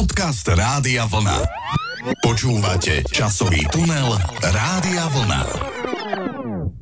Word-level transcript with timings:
Podcast 0.00 0.48
Rádia 0.48 1.04
Vlna. 1.04 1.44
Počúvate 2.24 3.04
časový 3.12 3.68
tunel 3.68 4.16
Rádia 4.40 5.04
Vlna. 5.12 5.42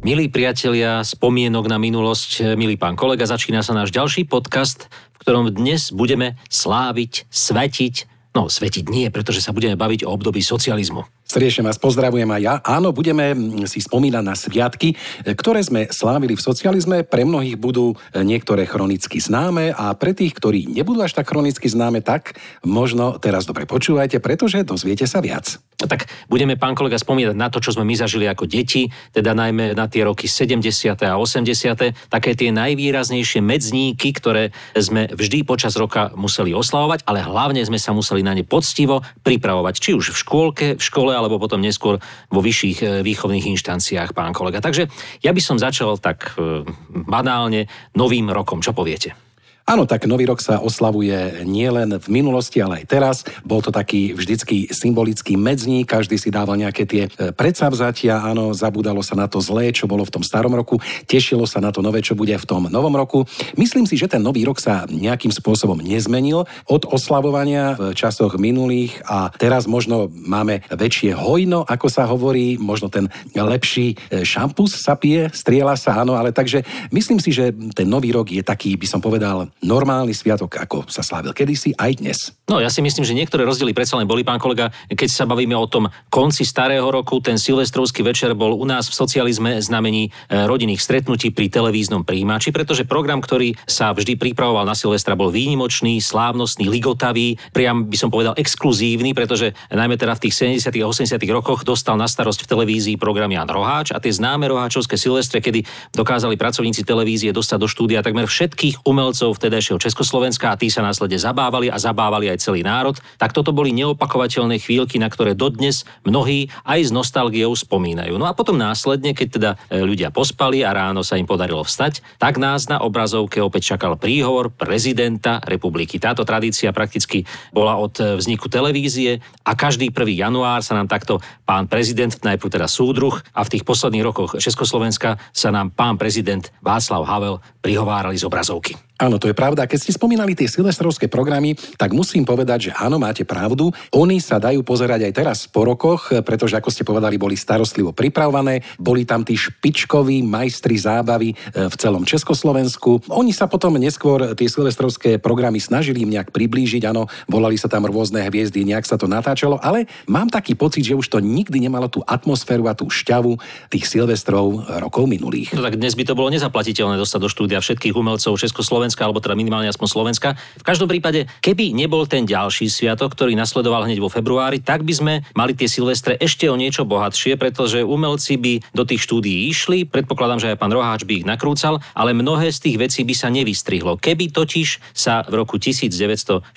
Milí 0.06 0.30
priatelia, 0.30 1.02
spomienok 1.02 1.66
na 1.66 1.82
minulosť, 1.82 2.54
milý 2.54 2.78
pán 2.78 2.94
kolega, 2.94 3.26
začína 3.26 3.66
sa 3.66 3.74
náš 3.74 3.90
ďalší 3.90 4.22
podcast, 4.22 4.86
v 4.86 5.16
ktorom 5.18 5.50
dnes 5.50 5.90
budeme 5.90 6.38
sláviť, 6.46 7.26
svetiť, 7.26 7.94
no 8.38 8.46
svetiť 8.46 8.86
nie, 8.86 9.10
pretože 9.10 9.42
sa 9.42 9.50
budeme 9.50 9.74
baviť 9.74 10.06
o 10.06 10.14
období 10.14 10.38
socializmu. 10.38 11.02
Srdečne 11.28 11.68
vás 11.68 11.76
pozdravujem 11.76 12.24
aj 12.24 12.40
ja. 12.40 12.54
Áno, 12.64 12.88
budeme 12.96 13.36
si 13.68 13.84
spomínať 13.84 14.24
na 14.24 14.32
sviatky, 14.32 14.96
ktoré 15.36 15.60
sme 15.60 15.84
slávili 15.92 16.32
v 16.32 16.40
socializme. 16.40 17.04
Pre 17.04 17.20
mnohých 17.20 17.60
budú 17.60 18.00
niektoré 18.16 18.64
chronicky 18.64 19.20
známe 19.20 19.76
a 19.76 19.92
pre 19.92 20.16
tých, 20.16 20.32
ktorí 20.32 20.72
nebudú 20.72 21.04
až 21.04 21.20
tak 21.20 21.28
chronicky 21.28 21.68
známe, 21.68 22.00
tak 22.00 22.40
možno 22.64 23.20
teraz 23.20 23.44
dobre 23.44 23.68
počúvajte, 23.68 24.24
pretože 24.24 24.64
dozviete 24.64 25.04
sa 25.04 25.20
viac. 25.20 25.60
Tak 25.78 26.08
budeme, 26.32 26.56
pán 26.56 26.72
kolega, 26.72 26.96
spomínať 26.96 27.36
na 27.36 27.52
to, 27.52 27.60
čo 27.60 27.76
sme 27.76 27.84
my 27.84 27.94
zažili 27.94 28.24
ako 28.24 28.48
deti, 28.48 28.88
teda 29.12 29.36
najmä 29.36 29.76
na 29.76 29.84
tie 29.84 30.08
roky 30.08 30.26
70. 30.26 30.64
a 31.04 31.20
80. 31.20 32.08
Také 32.08 32.34
tie 32.34 32.50
najvýraznejšie 32.56 33.44
medzníky, 33.44 34.16
ktoré 34.16 34.50
sme 34.74 35.12
vždy 35.12 35.44
počas 35.44 35.76
roka 35.76 36.08
museli 36.16 36.56
oslavovať, 36.56 37.04
ale 37.04 37.20
hlavne 37.20 37.60
sme 37.68 37.76
sa 37.76 37.92
museli 37.92 38.24
na 38.24 38.32
ne 38.32 38.48
poctivo 38.48 39.04
pripravovať, 39.22 39.74
či 39.76 39.90
už 39.92 40.16
v 40.16 40.18
škôlke, 40.18 40.66
v 40.74 40.82
škole 40.82 41.17
alebo 41.18 41.42
potom 41.42 41.58
neskôr 41.58 41.98
vo 42.30 42.40
vyšších 42.40 42.78
e, 42.80 42.86
výchovných 43.02 43.50
inštanciách, 43.58 44.14
pán 44.14 44.30
kolega. 44.30 44.62
Takže 44.62 44.86
ja 45.20 45.34
by 45.34 45.42
som 45.42 45.58
začal 45.58 45.98
tak 45.98 46.38
e, 46.38 46.62
banálne 47.04 47.66
novým 47.98 48.30
rokom. 48.30 48.62
Čo 48.62 48.70
poviete? 48.72 49.27
Áno, 49.68 49.84
tak 49.84 50.08
Nový 50.08 50.24
rok 50.24 50.40
sa 50.40 50.64
oslavuje 50.64 51.44
nielen 51.44 52.00
v 52.00 52.08
minulosti, 52.08 52.56
ale 52.64 52.80
aj 52.80 52.86
teraz. 52.88 53.16
Bol 53.44 53.60
to 53.60 53.68
taký 53.68 54.16
vždycky 54.16 54.72
symbolický 54.72 55.36
medzník, 55.36 55.92
každý 55.92 56.16
si 56.16 56.32
dával 56.32 56.56
nejaké 56.56 56.88
tie 56.88 57.04
e, 57.04 57.36
predsavzatia, 57.36 58.24
áno, 58.24 58.56
zabudalo 58.56 59.04
sa 59.04 59.12
na 59.12 59.28
to 59.28 59.44
zlé, 59.44 59.68
čo 59.76 59.84
bolo 59.84 60.08
v 60.08 60.14
tom 60.16 60.24
starom 60.24 60.56
roku, 60.56 60.80
tešilo 61.04 61.44
sa 61.44 61.60
na 61.60 61.68
to 61.68 61.84
nové, 61.84 62.00
čo 62.00 62.16
bude 62.16 62.32
v 62.32 62.48
tom 62.48 62.72
novom 62.72 62.96
roku. 62.96 63.28
Myslím 63.60 63.84
si, 63.84 64.00
že 64.00 64.08
ten 64.08 64.24
Nový 64.24 64.48
rok 64.48 64.56
sa 64.56 64.88
nejakým 64.88 65.36
spôsobom 65.36 65.84
nezmenil 65.84 66.48
od 66.64 66.88
oslavovania 66.88 67.76
v 67.76 67.92
časoch 67.92 68.40
minulých 68.40 69.04
a 69.04 69.28
teraz 69.36 69.68
možno 69.68 70.08
máme 70.08 70.64
väčšie 70.72 71.12
hojno, 71.12 71.68
ako 71.68 71.92
sa 71.92 72.08
hovorí, 72.08 72.56
možno 72.56 72.88
ten 72.88 73.12
lepší 73.36 74.00
e, 74.08 74.24
šampus 74.24 74.80
sa 74.80 74.96
pije, 74.96 75.28
striela 75.36 75.76
sa, 75.76 76.00
áno, 76.00 76.16
ale 76.16 76.32
takže 76.32 76.64
myslím 76.88 77.20
si, 77.20 77.36
že 77.36 77.52
ten 77.76 77.84
Nový 77.84 78.16
rok 78.16 78.32
je 78.32 78.40
taký, 78.40 78.72
by 78.80 78.88
som 78.88 79.04
povedal, 79.04 79.52
normálny 79.62 80.14
sviatok, 80.14 80.60
ako 80.60 80.86
sa 80.86 81.02
slávil 81.02 81.34
kedysi, 81.34 81.74
aj 81.74 81.92
dnes. 81.98 82.18
No 82.48 82.62
ja 82.62 82.72
si 82.72 82.80
myslím, 82.80 83.04
že 83.04 83.12
niektoré 83.12 83.44
rozdiely 83.44 83.76
predsa 83.76 83.98
len 84.00 84.08
boli, 84.08 84.24
pán 84.24 84.40
kolega, 84.40 84.72
keď 84.88 85.08
sa 85.10 85.28
bavíme 85.28 85.52
o 85.52 85.68
tom 85.68 85.90
konci 86.08 86.48
starého 86.48 86.86
roku, 86.88 87.20
ten 87.20 87.36
silvestrovský 87.36 88.00
večer 88.00 88.32
bol 88.32 88.56
u 88.56 88.64
nás 88.64 88.88
v 88.88 88.96
socializme 88.96 89.60
znamení 89.60 90.08
e, 90.08 90.10
rodinných 90.48 90.80
stretnutí 90.80 91.34
pri 91.34 91.52
televíznom 91.52 92.08
príjimači, 92.08 92.54
pretože 92.54 92.88
program, 92.88 93.20
ktorý 93.20 93.52
sa 93.68 93.92
vždy 93.92 94.16
pripravoval 94.16 94.64
na 94.64 94.72
Silvestra, 94.72 95.18
bol 95.18 95.28
výnimočný, 95.28 96.00
slávnostný, 96.00 96.70
ligotavý, 96.70 97.36
priam 97.52 97.84
by 97.84 97.96
som 98.00 98.08
povedal 98.08 98.32
exkluzívny, 98.38 99.12
pretože 99.12 99.52
najmä 99.68 100.00
teda 100.00 100.16
v 100.16 100.22
tých 100.30 100.34
70. 100.56 100.72
a 100.72 100.86
80. 100.88 101.20
rokoch 101.28 101.68
dostal 101.68 102.00
na 102.00 102.08
starosť 102.08 102.48
v 102.48 102.50
televízii 102.50 102.96
program 102.96 103.28
Jan 103.28 103.50
Roháč 103.50 103.92
a 103.92 104.00
tie 104.00 104.14
známe 104.14 104.48
roháčovské 104.48 104.96
silvestre, 104.96 105.44
kedy 105.44 105.68
dokázali 105.92 106.40
pracovníci 106.40 106.86
televízie 106.86 107.34
dostať 107.34 107.58
do 107.60 107.68
štúdia 107.68 108.00
takmer 108.00 108.24
všetkých 108.24 108.88
umelcov 108.88 109.36
v 109.36 109.47
vtedajšieho 109.48 109.80
Československa 109.80 110.52
a 110.52 110.58
tí 110.60 110.68
sa 110.68 110.84
následne 110.84 111.16
zabávali 111.16 111.72
a 111.72 111.80
zabávali 111.80 112.28
aj 112.28 112.44
celý 112.44 112.60
národ, 112.60 113.00
tak 113.16 113.32
toto 113.32 113.56
boli 113.56 113.72
neopakovateľné 113.72 114.60
chvíľky, 114.60 115.00
na 115.00 115.08
ktoré 115.08 115.32
dodnes 115.32 115.88
mnohí 116.04 116.52
aj 116.68 116.84
s 116.84 116.90
nostalgiou 116.92 117.56
spomínajú. 117.56 118.20
No 118.20 118.28
a 118.28 118.36
potom 118.36 118.60
následne, 118.60 119.16
keď 119.16 119.28
teda 119.32 119.50
e, 119.72 119.80
ľudia 119.80 120.12
pospali 120.12 120.60
a 120.60 120.76
ráno 120.76 121.00
sa 121.00 121.16
im 121.16 121.24
podarilo 121.24 121.64
vstať, 121.64 122.20
tak 122.20 122.36
nás 122.36 122.68
na 122.68 122.84
obrazovke 122.84 123.40
opäť 123.40 123.74
čakal 123.74 123.96
príhovor 123.96 124.52
prezidenta 124.52 125.40
republiky. 125.40 125.96
Táto 125.96 126.28
tradícia 126.28 126.68
prakticky 126.76 127.24
bola 127.50 127.80
od 127.80 127.96
e, 127.96 128.20
vzniku 128.20 128.52
televízie 128.52 129.24
a 129.48 129.56
každý 129.56 129.88
1. 129.88 130.28
január 130.28 130.60
sa 130.60 130.76
nám 130.76 130.92
takto 130.92 131.24
pán 131.48 131.64
prezident, 131.64 132.12
najprv 132.12 132.60
teda 132.60 132.68
súdruh 132.68 133.16
a 133.32 133.40
v 133.40 133.56
tých 133.56 133.64
posledných 133.64 134.04
rokoch 134.04 134.36
Československa 134.36 135.16
sa 135.32 135.48
nám 135.48 135.72
pán 135.72 135.96
prezident 135.96 136.44
Václav 136.60 137.08
Havel 137.08 137.40
prihovárali 137.64 138.20
z 138.20 138.28
obrazovky. 138.28 138.87
Áno, 138.98 139.22
to 139.22 139.30
je 139.30 139.36
pravda. 139.38 139.70
Keď 139.70 139.78
ste 139.78 139.92
spomínali 139.94 140.34
tie 140.34 140.50
silvestrovské 140.50 141.06
programy, 141.06 141.54
tak 141.78 141.94
musím 141.94 142.26
povedať, 142.26 142.70
že 142.70 142.72
áno, 142.74 142.98
máte 142.98 143.22
pravdu. 143.22 143.70
Oni 143.94 144.18
sa 144.18 144.42
dajú 144.42 144.66
pozerať 144.66 145.06
aj 145.06 145.12
teraz 145.14 145.38
po 145.46 145.62
rokoch, 145.62 146.10
pretože 146.26 146.58
ako 146.58 146.66
ste 146.66 146.82
povedali, 146.82 147.14
boli 147.14 147.38
starostlivo 147.38 147.94
pripravované, 147.94 148.58
boli 148.74 149.06
tam 149.06 149.22
tí 149.22 149.38
špičkoví 149.38 150.26
majstri 150.26 150.74
zábavy 150.74 151.30
e, 151.30 151.34
v 151.70 151.74
celom 151.78 152.02
Československu. 152.02 153.06
Oni 153.14 153.30
sa 153.30 153.46
potom 153.46 153.78
neskôr 153.78 154.34
tie 154.34 154.50
silvestrovské 154.50 155.22
programy 155.22 155.62
snažili 155.62 156.02
im 156.02 156.10
nejak 156.18 156.34
priblížiť, 156.34 156.90
áno, 156.90 157.06
volali 157.30 157.54
sa 157.54 157.70
tam 157.70 157.86
rôzne 157.86 158.26
hviezdy, 158.26 158.66
nejak 158.66 158.82
sa 158.82 158.98
to 158.98 159.06
natáčalo, 159.06 159.62
ale 159.62 159.86
mám 160.10 160.26
taký 160.26 160.58
pocit, 160.58 160.82
že 160.82 160.98
už 160.98 161.06
to 161.06 161.22
nikdy 161.22 161.62
nemalo 161.62 161.86
tú 161.86 162.02
atmosféru 162.02 162.66
a 162.66 162.74
tú 162.74 162.90
šťavu 162.90 163.38
tých 163.70 163.86
silvestrov 163.86 164.66
rokov 164.82 165.06
minulých. 165.06 165.54
No 165.54 165.62
tak 165.62 165.78
dnes 165.78 165.94
by 165.94 166.02
to 166.02 166.18
bolo 166.18 166.34
nezaplatiteľné 166.34 166.98
dostať 166.98 167.20
do 167.22 167.30
štúdia 167.30 167.62
všetkých 167.62 167.94
umelcov 167.94 168.34
Československa 168.34 168.87
Slovenska, 168.88 169.04
alebo 169.04 169.20
teda 169.20 169.36
minimálne 169.36 169.68
aspoň 169.68 169.88
Slovenska. 169.92 170.32
V 170.56 170.64
každom 170.64 170.88
prípade, 170.88 171.28
keby 171.44 171.76
nebol 171.76 172.08
ten 172.08 172.24
ďalší 172.24 172.72
sviatok, 172.72 173.12
ktorý 173.12 173.36
nasledoval 173.36 173.84
hneď 173.84 174.00
vo 174.00 174.08
februári, 174.08 174.64
tak 174.64 174.80
by 174.80 174.94
sme 174.96 175.14
mali 175.36 175.52
tie 175.52 175.68
Silvestre 175.68 176.16
ešte 176.16 176.48
o 176.48 176.56
niečo 176.56 176.88
bohatšie, 176.88 177.36
pretože 177.36 177.84
umelci 177.84 178.40
by 178.40 178.64
do 178.72 178.88
tých 178.88 179.04
štúdií 179.04 179.52
išli, 179.52 179.84
predpokladám, 179.84 180.40
že 180.40 180.48
aj 180.48 180.56
pán 180.56 180.72
Roháč 180.72 181.04
by 181.04 181.20
ich 181.20 181.28
nakrúcal, 181.28 181.84
ale 181.92 182.16
mnohé 182.16 182.48
z 182.48 182.64
tých 182.64 182.76
vecí 182.80 183.04
by 183.04 183.12
sa 183.12 183.28
nevystrihlo. 183.28 184.00
Keby 184.00 184.32
totiž 184.32 184.96
sa 184.96 185.20
v 185.28 185.44
roku 185.44 185.60
1948, 185.60 186.48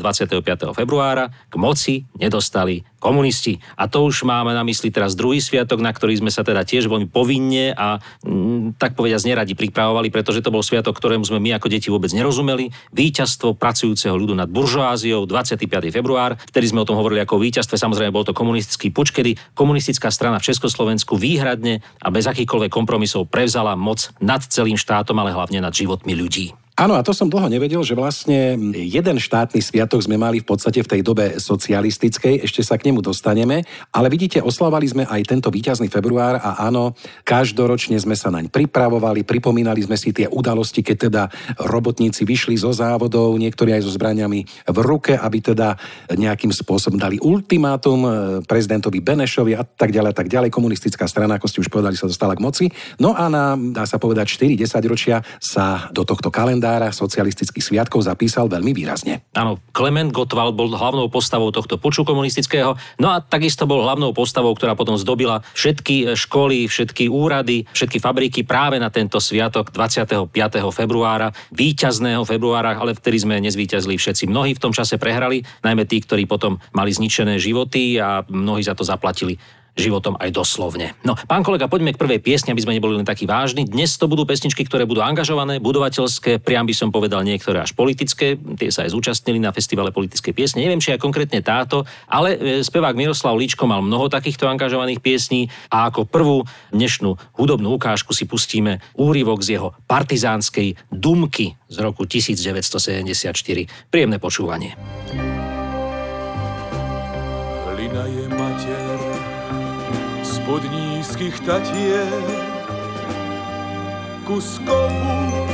25. 0.00 0.72
februára, 0.72 1.28
k 1.28 1.54
moci 1.60 2.08
nedostali 2.16 2.80
komunisti. 3.04 3.60
A 3.76 3.84
to 3.84 4.08
už 4.08 4.24
máme 4.24 4.56
na 4.56 4.64
mysli 4.64 4.88
teraz 4.88 5.12
druhý 5.12 5.44
sviatok, 5.44 5.84
na 5.84 5.92
ktorý 5.92 6.16
sme 6.16 6.32
sa 6.32 6.40
teda 6.40 6.64
tiež 6.64 6.88
veľmi 6.88 7.12
povinne 7.12 7.76
a 7.76 8.00
mm, 8.24 8.80
tak 8.80 8.96
povediať 8.96 9.28
neradi 9.28 9.52
pripravovali, 9.52 10.08
pretože 10.08 10.40
to 10.40 10.48
bol 10.48 10.64
sviatok, 10.64 10.96
ktorému 10.96 11.28
sme 11.28 11.36
my 11.36 11.60
ako 11.60 11.68
deti 11.68 11.92
vôbec 11.92 12.08
nerozumeli. 12.16 12.72
Výťazstvo 12.96 13.60
pracujúceho 13.60 14.16
ľudu 14.16 14.32
nad 14.32 14.48
buržoáziou 14.48 15.28
25. 15.28 15.68
február, 15.92 16.40
vtedy 16.48 16.72
sme 16.72 16.80
o 16.80 16.88
tom 16.88 16.96
hovorili 16.96 17.20
ako 17.20 17.36
víťazstve, 17.36 17.76
samozrejme 17.76 18.08
bol 18.08 18.24
to 18.24 18.32
komunistický 18.32 18.88
puč, 18.88 19.12
kedy 19.12 19.36
komunistická 19.52 20.08
strana 20.08 20.40
v 20.40 20.48
Československu 20.48 21.20
výhradne 21.20 21.84
a 22.00 22.08
bez 22.08 22.24
akýchkoľvek 22.24 22.72
kompromisov 22.72 23.28
prevzala 23.28 23.76
moc 23.76 24.08
nad 24.24 24.40
celým 24.40 24.80
štátom, 24.80 25.20
ale 25.20 25.36
hlavne 25.36 25.60
nad 25.60 25.76
životmi 25.76 26.16
ľudí. 26.16 26.63
Áno, 26.74 26.98
a 26.98 27.06
to 27.06 27.14
som 27.14 27.30
dlho 27.30 27.46
nevedel, 27.46 27.86
že 27.86 27.94
vlastne 27.94 28.58
jeden 28.74 29.22
štátny 29.22 29.62
sviatok 29.62 30.02
sme 30.02 30.18
mali 30.18 30.42
v 30.42 30.48
podstate 30.50 30.82
v 30.82 30.90
tej 30.90 31.00
dobe 31.06 31.38
socialistickej, 31.38 32.42
ešte 32.42 32.66
sa 32.66 32.74
k 32.74 32.90
nemu 32.90 32.98
dostaneme, 32.98 33.62
ale 33.94 34.10
vidíte, 34.10 34.42
oslavali 34.42 34.82
sme 34.90 35.06
aj 35.06 35.22
tento 35.22 35.54
víťazný 35.54 35.86
február 35.86 36.42
a 36.42 36.66
áno, 36.66 36.98
každoročne 37.22 37.94
sme 38.02 38.18
sa 38.18 38.34
naň 38.34 38.50
pripravovali, 38.50 39.22
pripomínali 39.22 39.86
sme 39.86 39.94
si 39.94 40.10
tie 40.10 40.26
udalosti, 40.26 40.82
keď 40.82 40.96
teda 40.98 41.22
robotníci 41.62 42.26
vyšli 42.26 42.58
zo 42.58 42.74
závodov, 42.74 43.38
niektorí 43.38 43.70
aj 43.70 43.86
so 43.86 43.94
zbraniami 43.94 44.42
v 44.66 44.78
ruke, 44.82 45.14
aby 45.14 45.54
teda 45.54 45.78
nejakým 46.10 46.50
spôsobom 46.50 46.98
dali 46.98 47.22
ultimátum 47.22 48.02
eh, 48.02 48.12
prezidentovi 48.42 48.98
Benešovi 48.98 49.54
a 49.54 49.62
tak 49.62 49.94
ďalej, 49.94 50.10
tak 50.10 50.26
ďalej. 50.26 50.50
Komunistická 50.50 51.06
strana, 51.06 51.38
ako 51.38 51.46
ste 51.46 51.62
už 51.62 51.70
povedali, 51.70 51.94
sa 51.94 52.10
dostala 52.10 52.34
k 52.34 52.42
moci. 52.42 52.66
No 52.98 53.14
a 53.14 53.30
na, 53.30 53.54
dá 53.54 53.86
sa 53.86 54.02
povedať, 54.02 54.42
4-10 54.42 54.90
ročia 54.90 55.22
sa 55.38 55.86
do 55.94 56.02
tohto 56.02 56.34
kalendára 56.34 56.63
kalendára 56.64 56.96
socialistických 56.96 57.60
sviatkov 57.60 58.08
zapísal 58.08 58.48
veľmi 58.48 58.72
výrazne. 58.72 59.20
Áno, 59.36 59.60
Klement 59.76 60.08
Gottwald 60.08 60.56
bol 60.56 60.72
hlavnou 60.72 61.12
postavou 61.12 61.52
tohto 61.52 61.76
poču 61.76 62.08
komunistického, 62.08 62.72
no 62.96 63.12
a 63.12 63.20
takisto 63.20 63.68
bol 63.68 63.84
hlavnou 63.84 64.16
postavou, 64.16 64.56
ktorá 64.56 64.72
potom 64.72 64.96
zdobila 64.96 65.44
všetky 65.52 66.16
školy, 66.16 66.64
všetky 66.64 67.12
úrady, 67.12 67.68
všetky 67.68 68.00
fabriky 68.00 68.48
práve 68.48 68.80
na 68.80 68.88
tento 68.88 69.20
sviatok 69.20 69.76
25. 69.76 70.32
februára, 70.72 71.36
víťazného 71.52 72.24
februára, 72.24 72.80
ale 72.80 72.96
vtedy 72.96 73.28
sme 73.28 73.44
nezvíťazili 73.44 74.00
všetci. 74.00 74.24
Mnohí 74.32 74.56
v 74.56 74.62
tom 74.64 74.72
čase 74.72 74.96
prehrali, 74.96 75.44
najmä 75.60 75.84
tí, 75.84 76.00
ktorí 76.00 76.24
potom 76.24 76.56
mali 76.72 76.96
zničené 76.96 77.36
životy 77.36 78.00
a 78.00 78.24
mnohí 78.24 78.64
za 78.64 78.72
to 78.72 78.88
zaplatili 78.88 79.36
životom 79.74 80.14
aj 80.22 80.30
doslovne. 80.30 80.94
No, 81.02 81.18
pán 81.26 81.42
kolega, 81.42 81.66
poďme 81.66 81.94
k 81.94 81.98
prvej 81.98 82.22
piesni, 82.22 82.54
aby 82.54 82.62
sme 82.62 82.78
neboli 82.78 82.94
len 82.94 83.06
takí 83.06 83.26
vážni. 83.26 83.66
Dnes 83.66 83.98
to 83.98 84.06
budú 84.06 84.22
pesničky, 84.22 84.62
ktoré 84.62 84.86
budú 84.86 85.02
angažované, 85.02 85.58
budovateľské, 85.58 86.38
priam 86.38 86.62
by 86.62 86.74
som 86.74 86.94
povedal 86.94 87.26
niektoré 87.26 87.58
až 87.58 87.74
politické. 87.74 88.38
Tie 88.38 88.70
sa 88.70 88.86
aj 88.86 88.94
zúčastnili 88.94 89.42
na 89.42 89.50
festivale 89.50 89.90
politickej 89.90 90.32
piesne. 90.32 90.62
Neviem, 90.62 90.78
či 90.78 90.94
aj 90.94 91.02
konkrétne 91.02 91.42
táto, 91.42 91.82
ale 92.06 92.38
e, 92.38 92.62
spevák 92.62 92.94
Miroslav 92.94 93.34
Líčko 93.34 93.66
mal 93.66 93.82
mnoho 93.82 94.06
takýchto 94.06 94.46
angažovaných 94.46 95.02
piesní 95.02 95.50
a 95.74 95.90
ako 95.90 96.06
prvú 96.06 96.46
dnešnú 96.70 97.34
hudobnú 97.34 97.74
ukážku 97.74 98.14
si 98.14 98.30
pustíme 98.30 98.78
úryvok 98.94 99.42
z 99.42 99.58
jeho 99.58 99.74
partizánskej 99.90 100.78
Dumky 100.94 101.58
z 101.66 101.76
roku 101.82 102.06
1974. 102.06 103.34
Príjemné 103.90 104.22
počúvanie. 104.22 104.78
Halina 107.66 108.06
je 108.06 108.24
mater 108.30 108.83
spod 110.44 110.60
nízkych 110.68 111.40
tatier 111.40 112.04
Kuskovu 114.28 115.48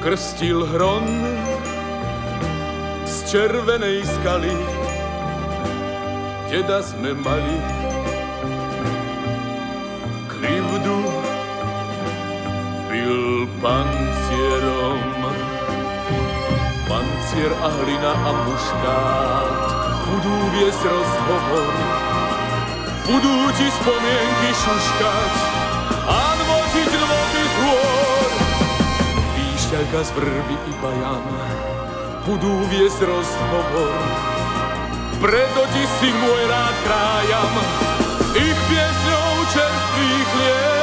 krstil 0.00 0.64
hron 0.64 1.04
z 3.04 3.14
červenej 3.28 4.08
skaly. 4.08 4.56
Deda 6.48 6.80
sme 6.80 7.12
mali 7.12 7.60
krivdu 10.32 11.00
byl 12.88 13.20
pancierom. 13.60 15.04
Pancier 16.88 17.52
a 17.52 17.68
hlina 17.68 18.12
a 18.16 18.30
muškát 18.48 19.68
budú 20.08 20.36
viesť 20.56 20.82
rozhovor. 20.88 22.05
Буду 23.06 23.52
ті 23.58 23.70
спомінки 23.70 24.50
шушкать, 24.64 25.38
а 26.06 26.34
нвозить 26.36 26.94
львотих 26.94 27.50
гор. 27.62 28.30
Віщалька 29.36 30.04
з 30.04 30.10
вербі 30.10 30.56
і 30.68 30.82
баяна, 30.82 31.46
буду 32.26 32.48
весь 32.48 33.00
розговор. 33.00 33.92
Предоті 35.20 35.86
си 36.00 36.12
мой 36.22 36.46
рад 36.46 36.74
краям, 36.86 37.54
їх 38.34 38.56
пісню 38.68 39.18
черствий 39.52 40.24
хліб. 40.32 40.76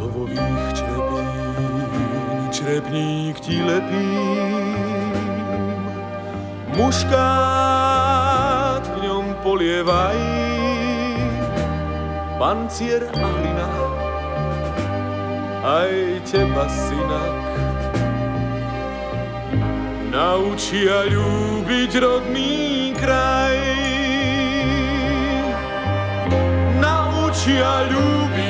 Kowo 0.00 0.24
ich 0.32 0.72
czerpnik, 0.78 1.92
czerpnik 2.56 3.36
ci 3.44 3.54
lepiej. 3.68 4.59
Muškát 6.80 8.80
v 8.88 8.96
ňom 9.04 9.36
polievaj, 9.44 10.16
pancier 12.40 13.04
a 13.04 13.20
hlina, 13.20 13.72
aj 15.60 16.24
teba 16.24 16.64
synak. 16.72 17.36
Naučia 20.08 21.04
ľúbiť 21.12 22.00
rodný 22.00 22.96
kraj. 22.96 23.60
Naučia 26.80 27.92
ľúbiť 27.92 28.49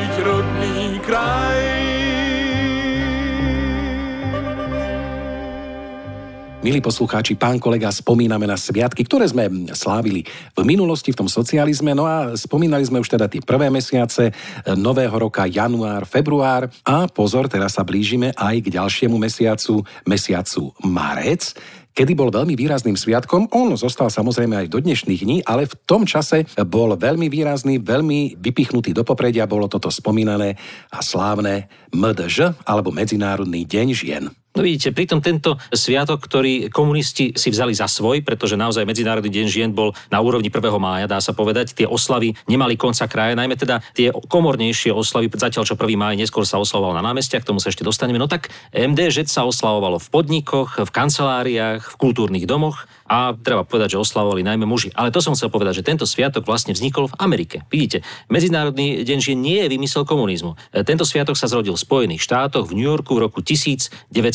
Milí 6.70 6.86
poslucháči, 6.86 7.34
pán 7.34 7.58
kolega, 7.58 7.90
spomíname 7.90 8.46
na 8.46 8.54
sviatky, 8.54 9.02
ktoré 9.02 9.26
sme 9.26 9.50
slávili 9.74 10.22
v 10.54 10.62
minulosti, 10.62 11.10
v 11.10 11.18
tom 11.18 11.26
socializme, 11.26 11.98
no 11.98 12.06
a 12.06 12.38
spomínali 12.38 12.86
sme 12.86 13.02
už 13.02 13.10
teda 13.10 13.26
tie 13.26 13.42
prvé 13.42 13.66
mesiace 13.74 14.30
e, 14.30 14.32
nového 14.78 15.10
roka, 15.18 15.50
január, 15.50 16.06
február 16.06 16.70
a 16.86 17.10
pozor, 17.10 17.50
teraz 17.50 17.74
sa 17.74 17.82
blížime 17.82 18.30
aj 18.38 18.62
k 18.62 18.78
ďalšiemu 18.78 19.18
mesiacu, 19.18 19.82
mesiacu 20.06 20.70
marec, 20.86 21.58
kedy 21.90 22.14
bol 22.14 22.30
veľmi 22.30 22.54
výrazným 22.54 22.94
sviatkom. 22.94 23.50
On 23.50 23.74
zostal 23.74 24.06
samozrejme 24.06 24.54
aj 24.54 24.70
do 24.70 24.78
dnešných 24.78 25.22
dní, 25.26 25.36
ale 25.42 25.66
v 25.66 25.74
tom 25.90 26.06
čase 26.06 26.46
bol 26.70 26.94
veľmi 26.94 27.26
výrazný, 27.26 27.82
veľmi 27.82 28.38
vypichnutý 28.38 28.94
do 28.94 29.02
popredia. 29.02 29.50
Bolo 29.50 29.66
toto 29.66 29.90
spomínané 29.90 30.54
a 30.94 31.02
slávne 31.02 31.66
MDŽ, 31.90 32.62
alebo 32.62 32.94
Medzinárodný 32.94 33.66
deň 33.66 33.88
žien. 33.90 34.30
No 34.50 34.66
vidíte, 34.66 34.90
pritom 34.90 35.22
tento 35.22 35.62
sviatok, 35.70 36.26
ktorý 36.26 36.74
komunisti 36.74 37.30
si 37.38 37.54
vzali 37.54 37.70
za 37.70 37.86
svoj, 37.86 38.26
pretože 38.26 38.58
naozaj 38.58 38.82
Medzinárodný 38.82 39.30
deň 39.30 39.46
žien 39.46 39.70
bol 39.70 39.94
na 40.10 40.18
úrovni 40.18 40.50
1. 40.50 40.58
mája, 40.74 41.06
dá 41.06 41.22
sa 41.22 41.30
povedať, 41.30 41.70
tie 41.70 41.86
oslavy 41.86 42.34
nemali 42.50 42.74
konca 42.74 43.06
kraja, 43.06 43.38
najmä 43.38 43.54
teda 43.54 43.78
tie 43.94 44.10
komornejšie 44.10 44.90
oslavy, 44.90 45.30
zatiaľ 45.30 45.62
čo 45.62 45.78
1. 45.78 45.94
máj 45.94 46.18
neskôr 46.18 46.42
sa 46.42 46.58
oslavoval 46.58 46.98
na 46.98 47.06
námestiach, 47.06 47.46
k 47.46 47.54
tomu 47.54 47.62
sa 47.62 47.70
ešte 47.70 47.86
dostaneme. 47.86 48.18
No 48.18 48.26
tak 48.26 48.50
MDŽ 48.74 49.30
sa 49.30 49.46
oslavovalo 49.46 50.02
v 50.02 50.10
podnikoch, 50.10 50.82
v 50.82 50.90
kanceláriách, 50.90 51.86
v 51.86 51.98
kultúrnych 52.02 52.42
domoch 52.42 52.90
a 53.10 53.34
treba 53.34 53.66
povedať, 53.66 53.98
že 53.98 54.02
oslavovali 54.06 54.46
najmä 54.46 54.66
muži. 54.70 54.94
Ale 54.94 55.10
to 55.10 55.18
som 55.18 55.34
chcel 55.34 55.50
povedať, 55.50 55.82
že 55.82 55.86
tento 55.86 56.06
sviatok 56.06 56.46
vlastne 56.46 56.70
vznikol 56.70 57.10
v 57.10 57.18
Amerike. 57.18 57.66
Vidíte, 57.66 58.06
Medzinárodný 58.30 59.02
deň 59.02 59.18
žien 59.18 59.38
nie 59.42 59.58
je 59.62 59.66
vymysel 59.66 60.06
komunizmu. 60.06 60.54
E, 60.70 60.86
Tento 60.86 61.02
sviatok 61.02 61.34
sa 61.34 61.50
zrodil 61.50 61.74
v 61.74 61.82
Spojených 61.82 62.22
štátoch 62.22 62.70
v 62.70 62.78
New 62.78 62.86
Yorku 62.86 63.18
v 63.18 63.26
roku 63.26 63.42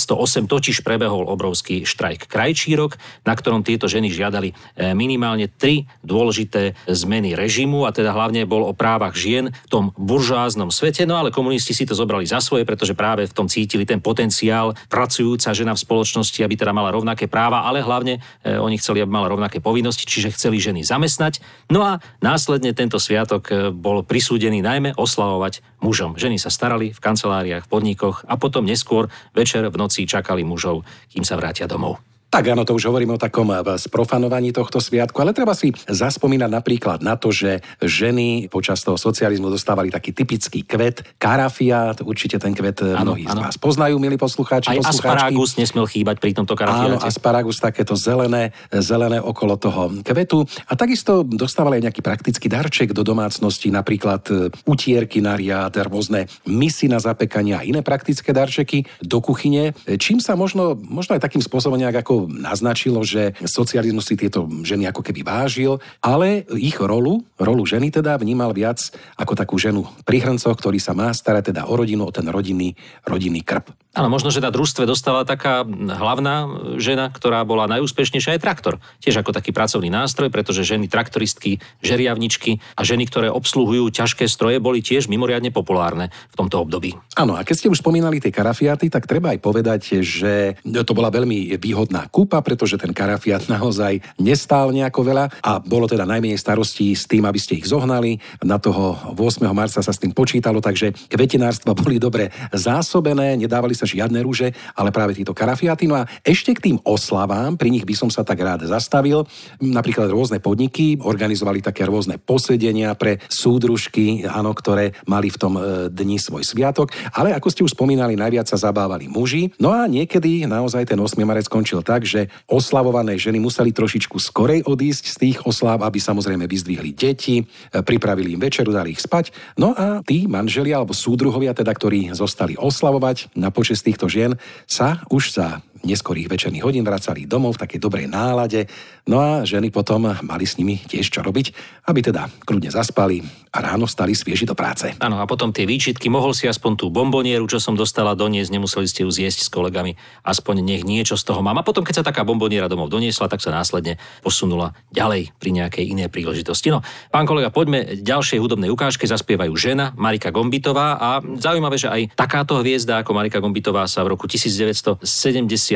1908, 0.06 0.46
totiž 0.46 0.78
prebehol 0.86 1.26
obrovský 1.26 1.84
štrajk 1.84 2.30
krajčírok, 2.30 2.96
na 3.26 3.34
ktorom 3.34 3.66
tieto 3.66 3.90
ženy 3.90 4.14
žiadali 4.14 4.54
e, 4.54 4.94
minimálne 4.94 5.50
tri 5.50 5.90
dôležité 6.06 6.78
zmeny 6.86 7.34
režimu 7.34 7.90
a 7.90 7.92
teda 7.92 8.14
hlavne 8.14 8.46
bol 8.46 8.62
o 8.64 8.78
právach 8.78 9.18
žien 9.18 9.50
v 9.50 9.68
tom 9.68 9.84
buržoáznom 9.98 10.70
svete, 10.70 11.10
no 11.10 11.18
ale 11.18 11.34
komunisti 11.34 11.74
si 11.74 11.90
to 11.90 11.98
zobrali 11.98 12.30
za 12.30 12.38
svoje, 12.40 12.64
pretože 12.64 12.94
práve 12.94 13.26
v 13.26 13.34
tom 13.34 13.50
cítili 13.50 13.84
ten 13.84 14.00
potenciál 14.00 14.78
pracujúca 14.88 15.52
žena 15.52 15.74
v 15.74 15.82
spoločnosti, 15.82 16.40
aby 16.46 16.56
teda 16.56 16.72
mala 16.72 16.94
rovnaké 16.94 17.26
práva, 17.26 17.66
ale 17.66 17.82
hlavne 17.82 18.22
e, 18.46 18.56
oni 18.56 18.78
chceli, 18.78 19.02
aby 19.02 19.10
mala 19.10 19.34
rovnaké 19.34 19.58
povinnosti, 19.60 20.06
čiže 20.06 20.38
chceli 20.38 20.62
ženy 20.62 20.86
zamestnať. 20.86 21.42
No 21.74 21.82
a 21.82 21.98
následne 22.22 22.72
tento 22.78 23.02
sviatok 23.02 23.50
e, 23.50 23.54
bol 23.74 24.06
prisúdený 24.06 24.62
najmä 24.62 24.94
oslavovať 24.94 25.75
mužom. 25.86 26.18
Ženy 26.18 26.42
sa 26.42 26.50
starali 26.50 26.90
v 26.90 26.98
kanceláriách, 26.98 27.70
v 27.70 27.72
podnikoch 27.72 28.26
a 28.26 28.34
potom 28.42 28.66
neskôr 28.66 29.14
večer 29.38 29.62
v 29.70 29.78
noci 29.78 30.10
čakali 30.10 30.42
mužov, 30.42 30.82
kým 31.14 31.22
sa 31.22 31.38
vrátia 31.38 31.70
domov. 31.70 32.02
Tak 32.36 32.52
áno, 32.52 32.68
to 32.68 32.76
už 32.76 32.92
hovorím 32.92 33.16
o 33.16 33.20
takom 33.22 33.48
eh, 33.48 33.64
sprofanovaní 33.80 34.52
tohto 34.52 34.84
sviatku, 34.84 35.16
ale 35.24 35.32
treba 35.32 35.56
si 35.56 35.72
zaspomínať 35.72 36.52
napríklad 36.52 37.00
na 37.00 37.16
to, 37.16 37.32
že 37.32 37.64
ženy 37.80 38.52
počas 38.52 38.84
toho 38.84 39.00
socializmu 39.00 39.48
dostávali 39.48 39.88
taký 39.88 40.12
typický 40.12 40.68
kvet, 40.68 41.16
karafiát, 41.16 42.04
určite 42.04 42.36
ten 42.36 42.52
kvet 42.52 42.84
ano, 42.92 43.16
mnohí 43.16 43.24
ano. 43.24 43.40
z 43.40 43.44
vás 43.48 43.56
poznajú, 43.56 43.96
milí 44.04 44.20
poslucháči. 44.20 44.68
Aj 44.68 44.84
asparagus 44.84 45.56
nesmel 45.56 45.88
chýbať 45.88 46.20
pri 46.20 46.36
tomto 46.36 46.60
karafiáte. 46.60 47.00
Áno, 47.00 47.08
asparagus, 47.08 47.56
takéto 47.64 47.96
zelené, 47.96 48.52
zelené 48.68 49.24
okolo 49.24 49.56
toho 49.56 49.96
kvetu. 50.04 50.44
A 50.68 50.76
takisto 50.76 51.24
dostávali 51.24 51.80
aj 51.80 51.88
nejaký 51.88 52.04
praktický 52.04 52.52
darček 52.52 52.92
do 52.92 53.08
domácnosti, 53.08 53.72
napríklad 53.72 54.28
eh, 54.28 54.52
utierky 54.68 55.24
na 55.24 55.40
riad, 55.40 55.72
rôzne 55.88 56.28
misy 56.44 56.92
na 56.92 57.00
zapekanie 57.00 57.56
a 57.56 57.64
iné 57.64 57.80
praktické 57.80 58.36
darčeky 58.36 58.84
do 59.00 59.24
kuchyne, 59.24 59.72
čím 59.96 60.20
sa 60.20 60.36
možno, 60.36 60.76
možno 60.76 61.16
aj 61.16 61.24
takým 61.24 61.40
spôsobom 61.40 61.80
nejak 61.80 62.04
ako 62.04 62.25
naznačilo, 62.28 63.02
že 63.06 63.34
socializmus 63.46 64.06
si 64.10 64.20
tieto 64.20 64.46
ženy 64.46 64.90
ako 64.90 65.02
keby 65.06 65.22
vážil, 65.26 65.78
ale 66.04 66.46
ich 66.58 66.78
rolu, 66.78 67.26
rolu 67.40 67.64
ženy 67.66 67.90
teda 67.90 68.18
vnímal 68.20 68.54
viac 68.54 68.80
ako 69.16 69.34
takú 69.34 69.56
ženu 69.58 69.88
pri 70.04 70.22
hrncoch, 70.22 70.58
ktorý 70.58 70.78
sa 70.82 70.94
má 70.94 71.14
starať 71.14 71.56
teda 71.56 71.68
o 71.70 71.74
rodinu, 71.74 72.08
o 72.08 72.12
ten 72.14 72.28
rodinný, 72.28 72.78
rodinný 73.06 73.42
krb. 73.46 73.72
Áno, 73.96 74.12
možno, 74.12 74.28
že 74.28 74.44
na 74.44 74.52
družstve 74.52 74.84
dostala 74.84 75.24
taká 75.24 75.64
hlavná 75.64 76.52
žena, 76.76 77.08
ktorá 77.08 77.48
bola 77.48 77.64
najúspešnejšia, 77.72 78.36
aj 78.36 78.44
traktor. 78.44 78.76
Tiež 79.00 79.24
ako 79.24 79.32
taký 79.32 79.56
pracovný 79.56 79.88
nástroj, 79.88 80.28
pretože 80.28 80.68
ženy 80.68 80.92
traktoristky, 80.92 81.64
žeriavničky 81.80 82.60
a 82.76 82.84
ženy, 82.84 83.08
ktoré 83.08 83.32
obsluhujú 83.32 83.88
ťažké 83.96 84.28
stroje, 84.28 84.60
boli 84.60 84.84
tiež 84.84 85.08
mimoriadne 85.08 85.48
populárne 85.56 86.12
v 86.28 86.36
tomto 86.36 86.60
období. 86.68 86.92
Áno, 87.16 87.40
a 87.40 87.48
keď 87.48 87.56
ste 87.56 87.72
už 87.72 87.80
spomínali 87.80 88.20
tie 88.20 88.36
karafiaty, 88.36 88.92
tak 88.92 89.08
treba 89.08 89.32
aj 89.32 89.40
povedať, 89.40 90.04
že 90.04 90.60
to 90.68 90.92
bola 90.92 91.08
veľmi 91.08 91.56
výhodná 91.56 92.05
kúpa, 92.10 92.42
pretože 92.42 92.78
ten 92.78 92.92
karafiat 92.92 93.48
naozaj 93.56 94.02
nestál 94.20 94.74
nejako 94.74 95.02
veľa 95.06 95.26
a 95.42 95.62
bolo 95.62 95.86
teda 95.86 96.08
najmenej 96.08 96.40
starostí 96.40 96.94
s 96.94 97.06
tým, 97.06 97.26
aby 97.26 97.40
ste 97.40 97.58
ich 97.62 97.70
zohnali. 97.70 98.18
Na 98.44 98.58
toho 98.58 98.98
8. 99.16 99.46
marca 99.54 99.80
sa 99.80 99.92
s 99.94 100.02
tým 100.02 100.12
počítalo, 100.12 100.60
takže 100.60 100.92
kvetinárstva 101.08 101.78
boli 101.82 102.02
dobre 102.02 102.34
zásobené, 102.52 103.38
nedávali 103.40 103.78
sa 103.78 103.88
žiadne 103.88 104.20
rúže, 104.26 104.52
ale 104.76 104.92
práve 104.92 105.16
títo 105.16 105.32
karafiaty. 105.32 105.88
No 105.88 105.96
a 106.02 106.08
ešte 106.26 106.52
k 106.58 106.72
tým 106.72 106.78
oslavám, 106.84 107.56
pri 107.56 107.72
nich 107.72 107.88
by 107.88 107.96
som 107.96 108.10
sa 108.12 108.26
tak 108.26 108.42
rád 108.42 108.68
zastavil. 108.68 109.24
Napríklad 109.64 110.12
rôzne 110.12 110.44
podniky 110.44 111.00
organizovali 111.00 111.62
také 111.62 111.88
rôzne 111.88 112.20
posedenia 112.20 112.98
pre 112.98 113.22
súdružky, 113.32 114.28
áno, 114.28 114.52
ktoré 114.52 114.98
mali 115.08 115.32
v 115.32 115.38
tom 115.40 115.54
e, 115.56 115.62
dni 115.88 116.20
svoj 116.20 116.44
sviatok. 116.44 116.92
Ale 117.16 117.32
ako 117.32 117.48
ste 117.48 117.62
už 117.64 117.78
spomínali, 117.78 118.20
najviac 118.20 118.50
sa 118.50 118.60
zabávali 118.60 119.08
muži. 119.08 119.56
No 119.62 119.72
a 119.72 119.88
niekedy 119.88 120.44
naozaj 120.44 120.92
ten 120.92 121.00
8. 121.00 121.16
marec 121.24 121.48
skončil 121.48 121.80
tak, 121.86 121.95
že 122.04 122.28
oslavované 122.50 123.16
ženy 123.16 123.40
museli 123.40 123.72
trošičku 123.72 124.18
skorej 124.20 124.66
odísť 124.68 125.06
z 125.14 125.16
tých 125.16 125.38
oslav, 125.48 125.86
aby 125.86 126.02
samozrejme 126.02 126.44
vyzdvihli 126.50 126.92
deti, 126.92 127.40
e, 127.40 127.46
pripravili 127.80 128.36
im 128.36 128.42
večeru, 128.42 128.76
dali 128.76 128.92
ich 128.92 129.04
spať. 129.04 129.32
No 129.56 129.72
a 129.72 130.02
tí 130.02 130.28
manželia 130.28 130.82
alebo 130.82 130.92
súdruhovia, 130.92 131.56
teda, 131.56 131.72
ktorí 131.72 132.12
zostali 132.12 132.60
oslavovať 132.60 133.38
na 133.38 133.54
počas 133.54 133.80
týchto 133.86 134.10
žien, 134.10 134.36
sa 134.66 135.06
už 135.08 135.24
za 135.32 135.48
neskorých 135.86 136.28
večerných 136.28 136.66
hodín 136.66 136.84
vracali 136.84 137.30
domov 137.30 137.56
v 137.56 137.62
takej 137.64 137.80
dobrej 137.80 138.10
nálade. 138.10 138.66
No 139.06 139.22
a 139.22 139.46
ženy 139.46 139.70
potom 139.70 140.10
mali 140.10 140.46
s 140.50 140.58
nimi 140.58 140.82
tiež 140.82 141.08
čo 141.14 141.22
robiť, 141.22 141.54
aby 141.86 142.00
teda 142.02 142.26
kľudne 142.44 142.74
zaspali 142.74 143.22
a 143.56 143.64
ráno 143.64 143.88
stali 143.88 144.12
svieži 144.12 144.44
do 144.44 144.58
práce. 144.58 144.92
Áno, 145.00 145.22
a 145.22 145.30
potom 145.30 145.56
tie 145.56 145.64
výčitky, 145.64 146.12
mohol 146.12 146.36
si 146.36 146.44
aspoň 146.50 146.72
tú 146.76 146.86
bombonieru, 146.92 147.48
čo 147.48 147.62
som 147.62 147.78
dostala 147.78 148.12
doniesť, 148.12 148.52
nemuseli 148.52 148.84
ste 148.90 149.08
ju 149.08 149.12
zjesť 149.14 149.48
s 149.48 149.50
kolegami, 149.54 149.96
aspoň 150.28 150.60
nech 150.60 150.84
niečo 150.84 151.16
z 151.16 151.24
toho 151.24 151.40
mám. 151.40 151.62
A 151.62 151.64
potom, 151.64 151.86
keď 151.86 152.04
sa 152.04 152.08
taká 152.12 152.28
bomboniera 152.28 152.68
domov 152.68 152.92
doniesla, 152.92 153.32
tak 153.32 153.40
sa 153.40 153.56
následne 153.56 153.96
posunula 154.20 154.76
ďalej 154.92 155.32
pri 155.40 155.50
nejakej 155.56 155.86
inej 155.88 156.12
príležitosti. 156.12 156.68
No, 156.68 156.84
pán 157.14 157.24
kolega, 157.24 157.48
poďme 157.48 158.04
ďalšej 158.04 158.44
hudobnej 158.44 158.68
ukážke. 158.68 159.08
Zaspievajú 159.08 159.56
žena 159.56 159.96
Marika 159.96 160.36
Gombitová 160.36 161.00
a 161.00 161.10
zaujímavé, 161.24 161.80
že 161.80 161.88
aj 161.88 162.12
takáto 162.18 162.60
hviezda 162.60 163.06
ako 163.06 163.16
Marika 163.16 163.40
Gombitová 163.40 163.88
sa 163.88 164.04
v 164.04 164.18
roku 164.18 164.28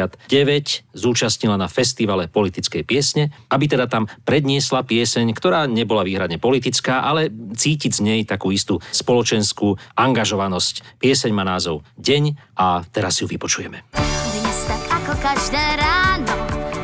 1979 0.07 0.95
zúčastnila 0.95 1.57
na 1.59 1.67
festivale 1.67 2.31
politickej 2.31 2.83
piesne 2.87 3.33
aby 3.49 3.65
teda 3.65 3.89
tam 3.89 4.05
predniesla 4.23 4.85
pieseň, 4.85 5.33
ktorá 5.33 5.65
nebola 5.65 6.05
výhradne 6.05 6.37
politická, 6.37 7.01
ale 7.01 7.33
cítiť 7.33 7.91
z 7.91 8.01
nej 8.05 8.19
takú 8.23 8.53
istú 8.53 8.77
spoločenskú 8.93 9.75
angažovanosť. 9.97 11.01
Pieseň 11.01 11.31
má 11.33 11.43
názov 11.43 11.81
Deň 11.97 12.37
a 12.55 12.85
teraz 12.85 13.19
ju 13.19 13.25
vypočujeme. 13.25 13.89
Dnes 13.97 14.59
tak 14.69 14.83
ako 14.85 15.13
každé 15.17 15.63
ráno, 15.81 16.35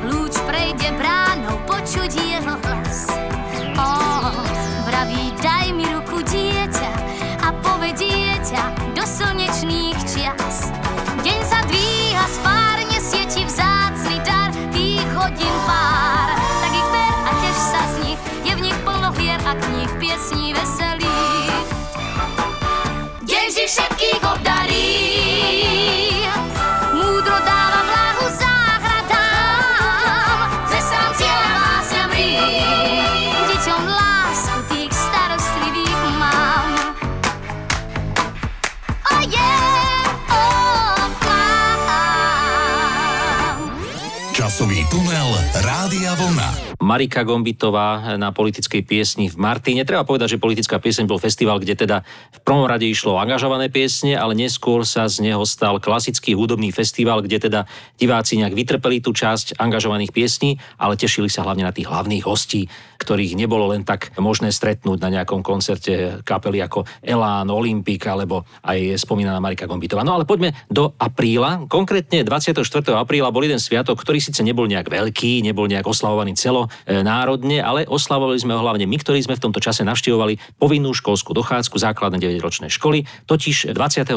lúč 0.09 0.35
prejde 0.49 0.89
bránou, 0.97 1.55
počuť 1.69 2.11
jeho 2.17 2.53
hlas. 2.65 2.99
Marika 46.85 47.25
Gombitová 47.25 48.13
na 48.21 48.29
politickej 48.29 48.85
piesni 48.85 49.25
v 49.25 49.41
Martine. 49.41 49.81
Treba 49.81 50.05
povedať, 50.05 50.37
že 50.37 50.43
politická 50.43 50.77
pieseň 50.77 51.09
bol 51.09 51.17
festival, 51.17 51.57
kde 51.57 51.73
teda 51.73 52.05
v 52.29 52.39
prvom 52.45 52.69
rade 52.69 52.85
išlo 52.85 53.17
o 53.17 53.21
angažované 53.21 53.73
piesne, 53.73 54.13
ale 54.13 54.37
neskôr 54.37 54.85
sa 54.85 55.09
z 55.09 55.25
neho 55.25 55.41
stal 55.49 55.81
klasický 55.81 56.37
hudobný 56.37 56.69
festival, 56.69 57.25
kde 57.25 57.49
teda 57.49 57.65
diváci 57.97 58.37
nejak 58.37 58.53
vytrpeli 58.53 59.01
tú 59.01 59.17
časť 59.17 59.57
angažovaných 59.57 60.13
piesní, 60.13 60.61
ale 60.77 60.93
tešili 60.93 61.25
sa 61.25 61.41
hlavne 61.41 61.65
na 61.65 61.73
tých 61.73 61.89
hlavných 61.89 62.21
hostí, 62.21 62.69
ktorých 63.01 63.33
nebolo 63.33 63.73
len 63.73 63.81
tak 63.81 64.13
možné 64.21 64.53
stretnúť 64.53 65.01
na 65.01 65.09
nejakom 65.09 65.41
koncerte 65.41 66.21
kapely 66.21 66.61
ako 66.61 66.85
Elán, 67.01 67.49
Olympik 67.49 68.05
alebo 68.05 68.45
aj 68.61 69.01
spomínaná 69.01 69.41
Marika 69.41 69.65
Gombitová. 69.65 70.05
No 70.05 70.21
ale 70.21 70.29
poďme 70.29 70.53
do 70.69 70.93
apríla. 71.01 71.65
Konkrétne 71.65 72.21
24. 72.21 72.61
apríla 72.93 73.33
bol 73.33 73.41
jeden 73.41 73.57
sviatok, 73.57 73.97
ktorý 74.05 74.21
síce 74.21 74.45
nebol 74.45 74.69
nejak 74.69 74.85
veľký, 74.85 75.41
nebol 75.41 75.65
nejak 75.65 75.89
oslavovaný 75.89 76.37
celo 76.37 76.69
národne, 76.83 77.63
ale 77.63 77.87
oslavovali 77.87 78.37
sme 78.39 78.53
ho 78.53 78.61
hlavne 78.61 78.83
my, 78.83 78.97
ktorí 78.99 79.23
sme 79.23 79.39
v 79.39 79.43
tomto 79.47 79.63
čase 79.63 79.87
navštevovali 79.87 80.59
povinnú 80.59 80.91
školskú 80.91 81.31
dochádzku 81.31 81.79
základnej 81.79 82.19
9-ročnej 82.19 82.71
školy. 82.73 83.07
Totiž 83.25 83.71
24. 83.71 84.13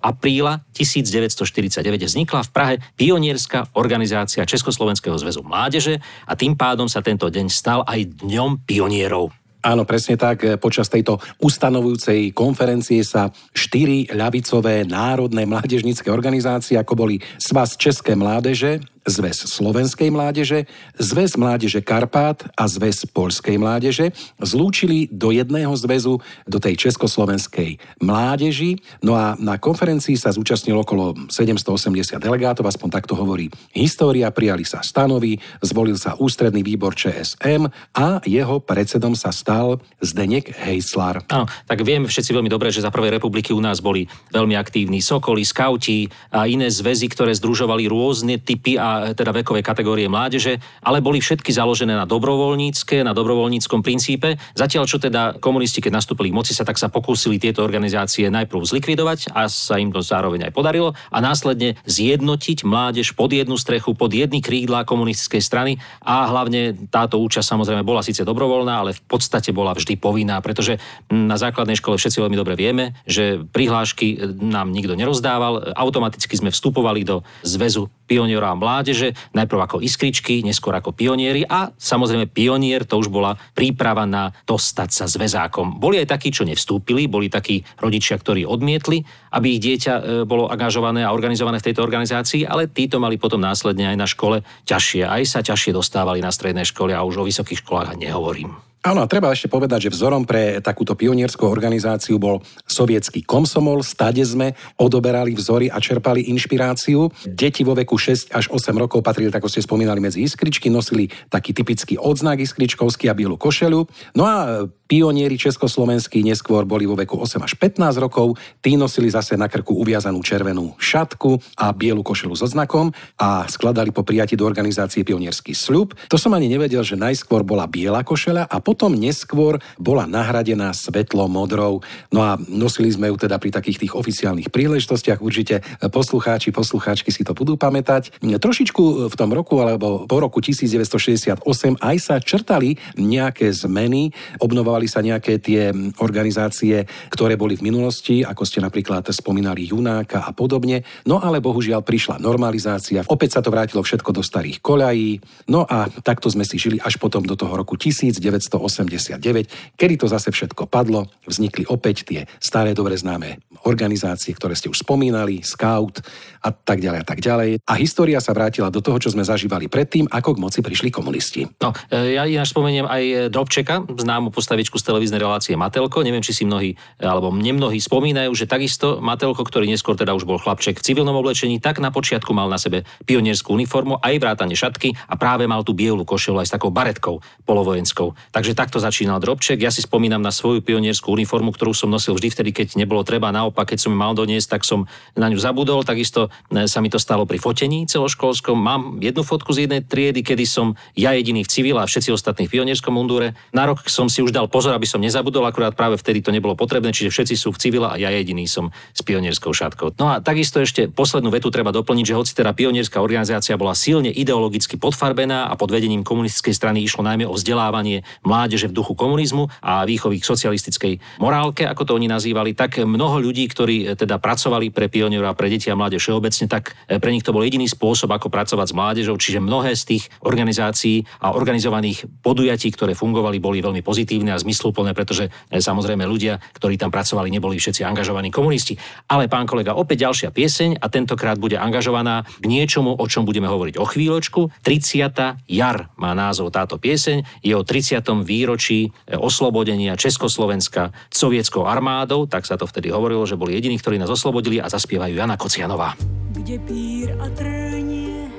apríla 0.00 0.64
1949 0.72 1.84
vznikla 2.08 2.40
v 2.46 2.50
Prahe 2.50 2.74
pionierská 2.96 3.72
organizácia 3.76 4.46
Československého 4.46 5.16
zväzu 5.20 5.44
mládeže 5.44 5.98
a 6.26 6.32
tým 6.34 6.56
pádom 6.56 6.88
sa 6.88 7.04
tento 7.04 7.28
deň 7.28 7.46
stal 7.50 7.80
aj 7.86 8.24
dňom 8.24 8.64
pionierov. 8.64 9.32
Áno, 9.60 9.84
presne 9.84 10.16
tak. 10.16 10.56
Počas 10.56 10.88
tejto 10.88 11.20
ustanovujúcej 11.36 12.32
konferencie 12.32 13.04
sa 13.04 13.28
štyri 13.52 14.08
ľavicové 14.08 14.88
národné 14.88 15.44
mládežnícke 15.44 16.08
organizácie, 16.08 16.80
ako 16.80 17.04
boli 17.04 17.20
Svaz 17.36 17.76
České 17.76 18.16
mládeže, 18.16 18.80
Zväz 19.08 19.48
slovenskej 19.48 20.12
mládeže, 20.12 20.68
Zväz 21.00 21.40
mládeže 21.40 21.80
Karpát 21.80 22.44
a 22.52 22.68
Zväz 22.68 23.08
poľskej 23.08 23.56
mládeže 23.56 24.12
zlúčili 24.36 25.08
do 25.08 25.32
jedného 25.32 25.72
zväzu 25.72 26.20
do 26.44 26.58
tej 26.60 26.76
československej 26.76 27.80
mládeži. 28.04 28.84
No 29.00 29.16
a 29.16 29.40
na 29.40 29.56
konferencii 29.56 30.20
sa 30.20 30.36
zúčastnilo 30.36 30.84
okolo 30.84 31.16
780 31.32 32.20
delegátov, 32.20 32.68
aspoň 32.68 32.88
takto 32.92 33.16
hovorí 33.16 33.48
história, 33.72 34.28
prijali 34.28 34.68
sa 34.68 34.84
stanovy, 34.84 35.40
zvolil 35.64 35.96
sa 35.96 36.20
ústredný 36.20 36.60
výbor 36.60 36.92
ČSM 36.92 37.72
a 37.96 38.20
jeho 38.28 38.60
predsedom 38.60 39.16
sa 39.16 39.32
stal 39.32 39.80
Zdenek 40.04 40.52
Hejslar. 40.52 41.24
Áno, 41.32 41.48
tak 41.64 41.80
vieme 41.88 42.04
všetci 42.04 42.36
veľmi 42.36 42.52
dobre, 42.52 42.68
že 42.68 42.84
za 42.84 42.92
prvej 42.92 43.16
republiky 43.16 43.56
u 43.56 43.64
nás 43.64 43.80
boli 43.80 44.04
veľmi 44.28 44.60
aktívni 44.60 45.00
sokoli, 45.00 45.40
skauti 45.40 46.04
a 46.28 46.44
iné 46.44 46.68
zväzy, 46.68 47.08
ktoré 47.08 47.32
združovali 47.32 47.88
rôzne 47.88 48.36
typy 48.36 48.76
a 48.76 48.89
teda 49.14 49.32
vekové 49.32 49.60
kategórie 49.64 50.10
mládeže, 50.10 50.58
ale 50.84 51.02
boli 51.02 51.22
všetky 51.22 51.50
založené 51.54 51.94
na 51.96 52.06
dobrovoľnícke, 52.06 53.02
na 53.06 53.14
dobrovoľníckom 53.14 53.80
princípe. 53.80 54.36
Zatiaľ, 54.54 54.84
čo 54.86 54.98
teda 54.98 55.38
komunisti, 55.38 55.78
keď 55.78 56.02
nastúpili 56.02 56.30
k 56.30 56.36
moci, 56.36 56.52
sa 56.52 56.66
tak 56.66 56.76
sa 56.76 56.90
pokúsili 56.90 57.38
tieto 57.38 57.62
organizácie 57.62 58.26
najprv 58.28 58.60
zlikvidovať 58.66 59.32
a 59.32 59.46
sa 59.46 59.78
im 59.78 59.94
to 59.94 60.02
zároveň 60.02 60.50
aj 60.50 60.52
podarilo 60.52 60.92
a 61.10 61.18
následne 61.22 61.78
zjednotiť 61.86 62.66
mládež 62.66 63.14
pod 63.14 63.30
jednu 63.30 63.56
strechu, 63.56 63.94
pod 63.94 64.10
jedny 64.10 64.42
krídla 64.42 64.88
komunistickej 64.88 65.42
strany 65.42 65.72
a 66.02 66.28
hlavne 66.28 66.88
táto 66.88 67.18
účasť 67.22 67.46
samozrejme 67.46 67.82
bola 67.86 68.04
síce 68.04 68.26
dobrovoľná, 68.26 68.74
ale 68.82 68.96
v 68.96 69.02
podstate 69.06 69.54
bola 69.54 69.76
vždy 69.76 69.96
povinná, 69.96 70.38
pretože 70.40 70.80
na 71.12 71.36
základnej 71.38 71.78
škole 71.78 71.98
všetci 71.98 72.18
veľmi 72.22 72.36
dobre 72.38 72.54
vieme, 72.58 72.98
že 73.04 73.40
prihlášky 73.40 74.38
nám 74.40 74.72
nikto 74.72 74.96
nerozdával, 74.96 75.74
automaticky 75.76 76.34
sme 76.34 76.54
vstupovali 76.54 77.04
do 77.04 77.22
zväzu 77.44 77.90
pionierov 78.10 78.56
a 78.56 78.58
mládeže, 78.80 79.12
najprv 79.36 79.60
ako 79.60 79.76
iskričky, 79.84 80.40
neskôr 80.40 80.72
ako 80.72 80.96
pionieri 80.96 81.44
a 81.44 81.68
samozrejme 81.76 82.32
pionier 82.32 82.88
to 82.88 82.96
už 82.96 83.12
bola 83.12 83.36
príprava 83.52 84.08
na 84.08 84.32
to 84.48 84.56
stať 84.56 84.88
sa 84.88 85.04
zväzákom. 85.04 85.76
Boli 85.76 86.00
aj 86.00 86.16
takí, 86.16 86.32
čo 86.32 86.48
nevstúpili, 86.48 87.04
boli 87.04 87.28
takí 87.28 87.60
rodičia, 87.76 88.16
ktorí 88.16 88.48
odmietli, 88.48 89.04
aby 89.36 89.46
ich 89.52 89.60
dieťa 89.60 89.92
e, 89.92 90.02
bolo 90.24 90.48
angažované 90.48 91.04
a 91.04 91.12
organizované 91.12 91.60
v 91.60 91.68
tejto 91.68 91.84
organizácii, 91.84 92.48
ale 92.48 92.72
títo 92.72 92.96
mali 92.96 93.20
potom 93.20 93.44
následne 93.44 93.92
aj 93.92 93.96
na 94.00 94.08
škole 94.08 94.40
ťažšie, 94.64 95.04
aj 95.04 95.22
sa 95.28 95.44
ťažšie 95.44 95.76
dostávali 95.76 96.24
na 96.24 96.32
strednej 96.32 96.64
škole 96.64 96.96
a 96.96 97.04
už 97.04 97.20
o 97.20 97.28
vysokých 97.28 97.60
školách 97.60 98.00
nehovorím. 98.00 98.69
Áno, 98.80 99.04
a 99.04 99.10
treba 99.12 99.28
ešte 99.28 99.52
povedať, 99.52 99.86
že 99.88 99.92
vzorom 99.92 100.24
pre 100.24 100.56
takúto 100.64 100.96
pionierskú 100.96 101.44
organizáciu 101.44 102.16
bol 102.16 102.40
sovietský 102.64 103.20
komsomol, 103.28 103.84
stade 103.84 104.24
sme 104.24 104.56
odoberali 104.80 105.36
vzory 105.36 105.68
a 105.68 105.76
čerpali 105.76 106.32
inšpiráciu. 106.32 107.12
Deti 107.28 107.60
vo 107.60 107.76
veku 107.76 108.00
6 108.00 108.32
až 108.32 108.48
8 108.48 108.72
rokov 108.80 109.04
patrili, 109.04 109.28
ako 109.28 109.52
ste 109.52 109.60
spomínali, 109.60 110.00
medzi 110.00 110.24
iskričky, 110.24 110.72
nosili 110.72 111.12
taký 111.28 111.52
typický 111.52 112.00
odznak 112.00 112.40
iskričkovský 112.40 113.12
a 113.12 113.14
bielu 113.16 113.36
košelu. 113.36 113.84
No 114.16 114.24
a 114.24 114.64
pionieri 114.90 115.38
československí 115.38 116.24
neskôr 116.26 116.66
boli 116.66 116.82
vo 116.82 116.98
veku 116.98 117.14
8 117.20 117.36
až 117.46 117.54
15 117.54 118.00
rokov, 118.00 118.40
tí 118.58 118.74
nosili 118.80 119.06
zase 119.06 119.38
na 119.38 119.46
krku 119.46 119.76
uviazanú 119.76 120.18
červenú 120.24 120.74
šatku 120.82 121.38
a 121.60 121.70
bielu 121.70 122.02
košelu 122.02 122.34
so 122.34 122.50
znakom 122.50 122.90
a 123.20 123.44
skladali 123.46 123.94
po 123.94 124.02
prijati 124.02 124.34
do 124.34 124.48
organizácie 124.48 125.06
pionierský 125.06 125.54
sľub. 125.54 125.94
To 126.10 126.18
som 126.18 126.34
ani 126.34 126.50
nevedel, 126.50 126.82
že 126.82 126.98
najskôr 126.98 127.46
bola 127.46 127.70
biela 127.70 128.02
košela 128.02 128.50
a 128.50 128.56
potom 128.70 128.94
neskôr 128.94 129.58
bola 129.82 130.06
nahradená 130.06 130.70
svetlo 130.70 131.26
modrou. 131.26 131.82
No 132.14 132.22
a 132.22 132.38
nosili 132.38 132.86
sme 132.86 133.10
ju 133.10 133.18
teda 133.18 133.42
pri 133.42 133.50
takých 133.50 133.82
tých 133.82 133.98
oficiálnych 133.98 134.54
príležitostiach. 134.54 135.18
Určite 135.18 135.66
poslucháči, 135.90 136.54
poslucháčky 136.54 137.10
si 137.10 137.26
to 137.26 137.34
budú 137.34 137.58
pamätať. 137.58 138.22
Trošičku 138.22 139.10
v 139.10 139.14
tom 139.18 139.34
roku 139.34 139.58
alebo 139.58 140.06
po 140.06 140.22
roku 140.22 140.38
1968 140.38 141.42
aj 141.82 141.96
sa 141.98 142.22
črtali 142.22 142.78
nejaké 142.94 143.50
zmeny, 143.50 144.14
obnovovali 144.38 144.86
sa 144.86 145.02
nejaké 145.02 145.42
tie 145.42 145.74
organizácie, 145.98 146.86
ktoré 147.10 147.34
boli 147.34 147.58
v 147.58 147.66
minulosti, 147.66 148.22
ako 148.22 148.46
ste 148.46 148.62
napríklad 148.62 149.02
spomínali 149.10 149.66
Junáka 149.66 150.22
a 150.22 150.30
podobne. 150.30 150.86
No 151.10 151.18
ale 151.18 151.42
bohužiaľ 151.42 151.82
prišla 151.82 152.22
normalizácia, 152.22 153.02
opäť 153.10 153.34
sa 153.34 153.40
to 153.42 153.50
vrátilo 153.50 153.82
všetko 153.82 154.14
do 154.14 154.22
starých 154.22 154.62
koľají. 154.62 155.10
No 155.50 155.66
a 155.66 155.90
takto 156.06 156.30
sme 156.30 156.46
si 156.46 156.54
žili 156.54 156.78
až 156.78 157.02
potom 157.02 157.26
do 157.26 157.34
toho 157.34 157.58
roku 157.58 157.74
1900 157.74 158.59
1889, 158.60 159.76
kedy 159.80 159.94
to 159.96 160.06
zase 160.10 160.28
všetko 160.28 160.68
padlo, 160.68 161.08
vznikli 161.24 161.64
opäť 161.66 162.04
tie 162.04 162.20
staré 162.36 162.76
dobre 162.76 162.96
známe 162.96 163.40
organizácie, 163.64 164.32
ktoré 164.32 164.56
ste 164.56 164.72
už 164.72 164.84
spomínali, 164.84 165.44
Scout 165.44 166.00
a 166.40 166.48
tak 166.52 166.80
ďalej 166.80 166.98
a 167.04 167.06
tak 167.06 167.20
ďalej. 167.20 167.50
A 167.68 167.74
história 167.76 168.16
sa 168.20 168.32
vrátila 168.32 168.72
do 168.72 168.80
toho, 168.80 168.96
čo 168.96 169.12
sme 169.12 169.24
zažívali 169.24 169.68
predtým, 169.68 170.08
ako 170.08 170.36
k 170.36 170.42
moci 170.42 170.60
prišli 170.64 170.88
komunisti. 170.88 171.44
No, 171.60 171.76
e, 171.92 172.16
ja 172.16 172.24
ináč 172.24 172.56
spomeniem 172.56 172.88
aj 172.88 173.28
Drobčeka, 173.28 173.84
známu 173.84 174.32
postavičku 174.32 174.80
z 174.80 174.84
televíznej 174.88 175.20
relácie 175.20 175.52
Matelko. 175.60 176.00
Neviem, 176.00 176.24
či 176.24 176.32
si 176.32 176.48
mnohí, 176.48 176.80
alebo 176.96 177.28
mne 177.28 177.60
mnohí 177.60 177.76
spomínajú, 177.76 178.32
že 178.32 178.48
takisto 178.48 179.04
Matelko, 179.04 179.44
ktorý 179.44 179.68
neskôr 179.68 179.92
teda 179.92 180.16
už 180.16 180.24
bol 180.24 180.40
chlapček 180.40 180.80
v 180.80 180.86
civilnom 180.86 181.16
oblečení, 181.16 181.60
tak 181.60 181.84
na 181.84 181.92
počiatku 181.92 182.32
mal 182.32 182.48
na 182.48 182.56
sebe 182.56 182.88
pionierskú 183.04 183.52
uniformu, 183.52 184.00
aj 184.00 184.16
vrátane 184.16 184.56
šatky 184.56 184.96
a 185.08 185.14
práve 185.20 185.44
mal 185.44 185.60
tú 185.60 185.76
bielu 185.76 186.02
košelu 186.02 186.40
aj 186.40 186.46
s 186.48 186.54
takou 186.56 186.72
baretkou 186.72 187.20
polovojenskou. 187.44 188.16
Takže 188.32 188.49
takto 188.54 188.78
začínal 188.82 189.20
Drobček. 189.20 189.60
Ja 189.60 189.72
si 189.72 189.82
spomínam 189.84 190.20
na 190.20 190.32
svoju 190.32 190.64
pionierskú 190.64 191.12
uniformu, 191.12 191.52
ktorú 191.52 191.74
som 191.74 191.90
nosil 191.90 192.16
vždy 192.16 192.28
vtedy, 192.30 192.50
keď 192.50 192.78
nebolo 192.78 193.02
treba. 193.02 193.34
Naopak, 193.34 193.74
keď 193.74 193.86
som 193.86 193.90
ju 193.94 193.98
mal 193.98 194.12
doniesť, 194.16 194.58
tak 194.58 194.62
som 194.66 194.86
na 195.18 195.28
ňu 195.28 195.38
zabudol. 195.38 195.82
Takisto 195.82 196.32
e, 196.52 196.66
sa 196.66 196.78
mi 196.78 196.88
to 196.88 197.00
stalo 197.00 197.24
pri 197.24 197.36
fotení 197.42 197.84
celoškolskom. 197.88 198.56
Mám 198.56 198.82
jednu 199.00 199.22
fotku 199.26 199.52
z 199.52 199.66
jednej 199.66 199.82
triedy, 199.84 200.22
kedy 200.22 200.44
som 200.46 200.78
ja 200.94 201.12
jediný 201.16 201.42
v 201.44 201.50
civil 201.50 201.76
a 201.78 201.84
všetci 201.84 202.14
ostatní 202.14 202.46
v 202.46 202.60
pionierskom 202.60 202.94
mundúre. 202.94 203.38
Na 203.50 203.66
rok 203.66 203.86
som 203.88 204.06
si 204.06 204.22
už 204.22 204.34
dal 204.34 204.46
pozor, 204.46 204.76
aby 204.76 204.86
som 204.86 205.02
nezabudol, 205.02 205.46
akurát 205.46 205.74
práve 205.74 205.98
vtedy 206.00 206.20
to 206.20 206.30
nebolo 206.30 206.54
potrebné, 206.54 206.94
čiže 206.94 207.10
všetci 207.10 207.34
sú 207.34 207.48
v 207.50 207.60
civila 207.60 207.94
a 207.94 208.00
ja 208.00 208.12
jediný 208.12 208.44
som 208.46 208.74
s 208.94 209.00
pionierskou 209.00 209.50
šatkou. 209.50 209.96
No 209.98 210.12
a 210.12 210.20
takisto 210.20 210.60
ešte 210.60 210.86
poslednú 210.88 211.32
vetu 211.32 211.48
treba 211.48 211.72
doplniť, 211.72 212.04
že 212.04 212.18
hoci 212.18 212.32
teda 212.36 212.54
pionierská 212.54 213.00
organizácia 213.00 213.58
bola 213.58 213.76
silne 213.76 214.12
ideologicky 214.12 214.76
podfarbená 214.76 215.48
a 215.48 215.54
pod 215.56 215.72
vedením 215.72 216.04
komunistickej 216.06 216.54
strany 216.54 216.84
išlo 216.84 217.06
najmä 217.06 217.24
o 217.26 217.34
vzdelávanie 217.34 218.02
mládeže 218.40 218.72
v 218.72 218.76
duchu 218.80 218.96
komunizmu 218.96 219.52
a 219.60 219.84
výchovy 219.84 220.16
k 220.16 220.24
socialistickej 220.24 221.20
morálke, 221.20 221.68
ako 221.68 221.84
to 221.84 221.92
oni 221.92 222.08
nazývali, 222.08 222.56
tak 222.56 222.80
mnoho 222.80 223.20
ľudí, 223.20 223.44
ktorí 223.52 223.92
teda 224.00 224.16
pracovali 224.16 224.72
pre 224.72 224.88
pionierov 224.88 225.28
a 225.28 225.36
pre 225.36 225.52
deti 225.52 225.68
a 225.68 225.76
mládež 225.76 226.08
všeobecne, 226.08 226.48
tak 226.48 226.72
pre 226.88 227.12
nich 227.12 227.20
to 227.20 227.36
bol 227.36 227.44
jediný 227.44 227.68
spôsob, 227.68 228.08
ako 228.16 228.32
pracovať 228.32 228.72
s 228.72 228.76
mládežou, 228.76 229.20
čiže 229.20 229.44
mnohé 229.44 229.76
z 229.76 229.82
tých 229.96 230.04
organizácií 230.24 231.04
a 231.20 231.36
organizovaných 231.36 232.08
podujatí, 232.24 232.72
ktoré 232.72 232.96
fungovali, 232.96 233.36
boli 233.36 233.60
veľmi 233.60 233.84
pozitívne 233.84 234.32
a 234.32 234.40
zmysluplné, 234.40 234.96
pretože 234.96 235.28
e, 235.28 235.60
samozrejme 235.60 236.06
ľudia, 236.08 236.40
ktorí 236.56 236.80
tam 236.80 236.88
pracovali, 236.88 237.28
neboli 237.28 237.60
všetci 237.60 237.84
angažovaní 237.84 238.32
komunisti. 238.32 238.80
Ale 239.10 239.28
pán 239.28 239.44
kolega, 239.44 239.76
opäť 239.76 240.08
ďalšia 240.08 240.30
pieseň 240.32 240.80
a 240.80 240.86
tentokrát 240.88 241.36
bude 241.36 241.60
angažovaná 241.60 242.24
k 242.40 242.44
niečomu, 242.48 242.96
o 242.96 243.04
čom 243.04 243.28
budeme 243.28 243.50
hovoriť 243.50 243.76
o 243.76 243.84
chvíľočku. 243.84 244.64
30. 244.64 245.50
jar 245.50 245.90
má 245.98 246.14
názov 246.14 246.54
táto 246.54 246.78
pieseň, 246.78 247.44
je 247.44 247.52
o 247.52 247.66
30. 247.66 248.00
výročí 248.30 248.86
e, 248.86 249.18
oslobodenia 249.18 249.98
Československa 249.98 250.94
sovietskou 251.10 251.66
armádou, 251.66 252.30
tak 252.30 252.46
sa 252.46 252.54
to 252.54 252.70
vtedy 252.70 252.94
hovorilo, 252.94 253.26
že 253.26 253.34
boli 253.34 253.58
jediní, 253.58 253.82
ktorí 253.82 253.98
nás 253.98 254.06
oslobodili 254.06 254.62
a 254.62 254.70
zaspievajú 254.70 255.18
Jana 255.18 255.34
Kocianová. 255.34 255.98
Kde 256.30 256.62
pír 256.62 257.18
a 257.18 257.26
trnie 257.34 258.30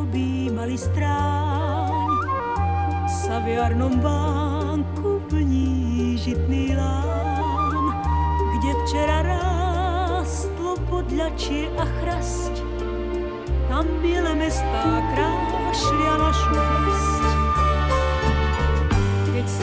objímali 0.00 0.80
stráň, 0.80 2.08
sa 3.06 3.44
v 3.44 3.60
jarnom 3.60 4.00
bánku 4.00 5.20
plní 5.28 6.16
žitný 6.16 6.72
lán, 6.72 7.92
kde 8.56 8.70
včera 8.86 9.18
rástlo 9.22 10.80
podľačie 10.88 11.68
a 11.76 11.84
chrasť, 12.00 12.54
tam 13.66 13.86
biele 14.00 14.32
mestá 14.38 14.84
krášlia 15.12 16.14
našu 16.22 16.54
vlast. 16.54 17.45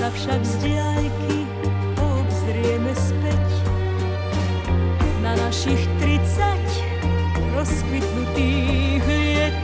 Sa 0.03 0.11
však 0.11 0.41
z 0.43 0.53
diaľky 0.67 1.47
obzrieme 1.95 2.91
späť 2.91 3.47
na 5.23 5.31
našich 5.39 5.79
30 6.03 7.55
rozkvitnutých 7.55 8.99
liet, 8.99 9.55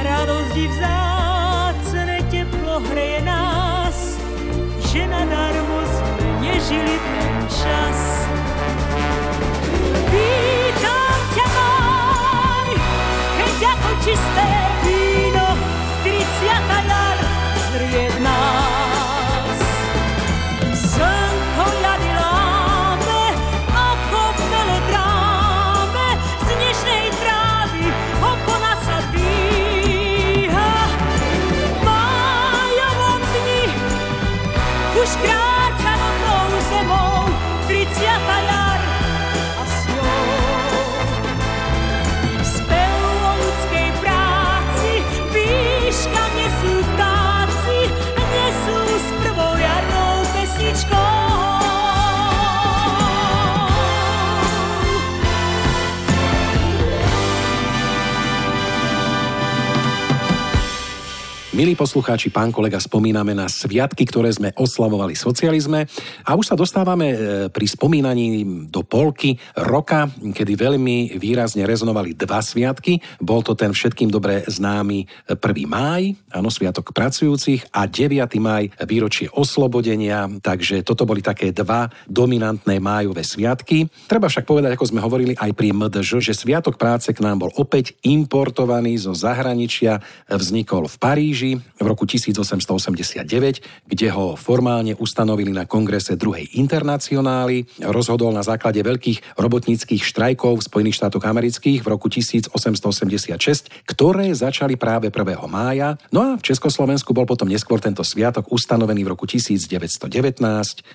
radosť 0.00 0.56
vzácne 0.56 2.24
teplo 2.32 2.80
hreje 2.80 3.20
nás, 3.28 4.16
že 4.88 5.04
nadarmo 5.04 5.84
sme 5.84 6.28
nežili 6.40 6.96
ten 6.96 7.34
čas. 7.52 7.98
Vítam 10.08 11.20
ťa, 11.36 11.46
maj, 11.52 12.72
keď 13.36 13.56
ako 13.68 13.90
čisté 14.00 14.61
Milí 61.52 61.76
poslucháči, 61.76 62.32
pán 62.32 62.48
kolega, 62.48 62.80
spomíname 62.80 63.36
na 63.36 63.44
sviatky, 63.44 64.08
ktoré 64.08 64.32
sme 64.32 64.56
oslavovali 64.56 65.12
v 65.12 65.20
socializme 65.20 65.80
a 66.24 66.32
už 66.32 66.48
sa 66.48 66.56
dostávame 66.56 67.12
e, 67.12 67.16
pri 67.52 67.66
spomínaní 67.68 68.40
do 68.72 68.80
polky 68.80 69.36
roka, 69.60 70.08
kedy 70.08 70.56
veľmi 70.56 71.20
výrazne 71.20 71.68
rezonovali 71.68 72.16
dva 72.16 72.40
sviatky. 72.40 73.04
Bol 73.20 73.44
to 73.44 73.52
ten 73.52 73.76
všetkým 73.76 74.08
dobre 74.08 74.48
známy 74.48 75.04
1. 75.28 75.36
máj, 75.68 76.16
áno, 76.32 76.48
sviatok 76.48 76.96
pracujúcich 76.96 77.68
a 77.68 77.84
9. 77.84 78.16
máj, 78.40 78.72
výročie 78.88 79.28
oslobodenia, 79.28 80.32
takže 80.40 80.80
toto 80.80 81.04
boli 81.04 81.20
také 81.20 81.52
dva 81.52 81.84
dominantné 82.08 82.80
májové 82.80 83.28
sviatky. 83.28 83.92
Treba 84.08 84.32
však 84.32 84.48
povedať, 84.48 84.72
ako 84.72 84.88
sme 84.88 85.04
hovorili 85.04 85.36
aj 85.36 85.52
pri 85.52 85.76
MDŽ, 85.76 86.16
že 86.16 86.32
Sviatok 86.32 86.80
práce 86.80 87.12
k 87.12 87.20
nám 87.20 87.44
bol 87.44 87.52
opäť 87.60 87.92
importovaný 88.08 88.96
zo 88.96 89.12
zahraničia, 89.12 90.00
vznikol 90.32 90.88
v 90.88 90.96
Paríži 90.96 91.40
v 91.58 91.86
roku 91.86 92.06
1889, 92.06 93.88
kde 93.88 94.08
ho 94.14 94.38
formálne 94.38 94.94
ustanovili 94.94 95.50
na 95.50 95.66
kongrese 95.66 96.14
druhej 96.14 96.54
internacionály. 96.54 97.66
Rozhodol 97.82 98.30
na 98.30 98.44
základe 98.44 98.78
veľkých 98.84 99.40
robotníckých 99.40 100.02
štrajkov 100.04 100.60
v 100.60 100.66
Spojených 100.68 100.98
štátoch 101.02 101.24
amerických 101.24 101.82
v 101.82 101.88
roku 101.88 102.06
1886, 102.12 103.88
ktoré 103.88 104.30
začali 104.36 104.76
práve 104.78 105.10
1. 105.10 105.18
mája. 105.50 105.98
No 106.14 106.20
a 106.22 106.28
v 106.38 106.42
Československu 106.44 107.10
bol 107.16 107.26
potom 107.26 107.48
neskôr 107.50 107.80
tento 107.80 108.04
sviatok 108.06 108.52
ustanovený 108.52 109.02
v 109.02 109.12
roku 109.16 109.26
1919 109.26 110.44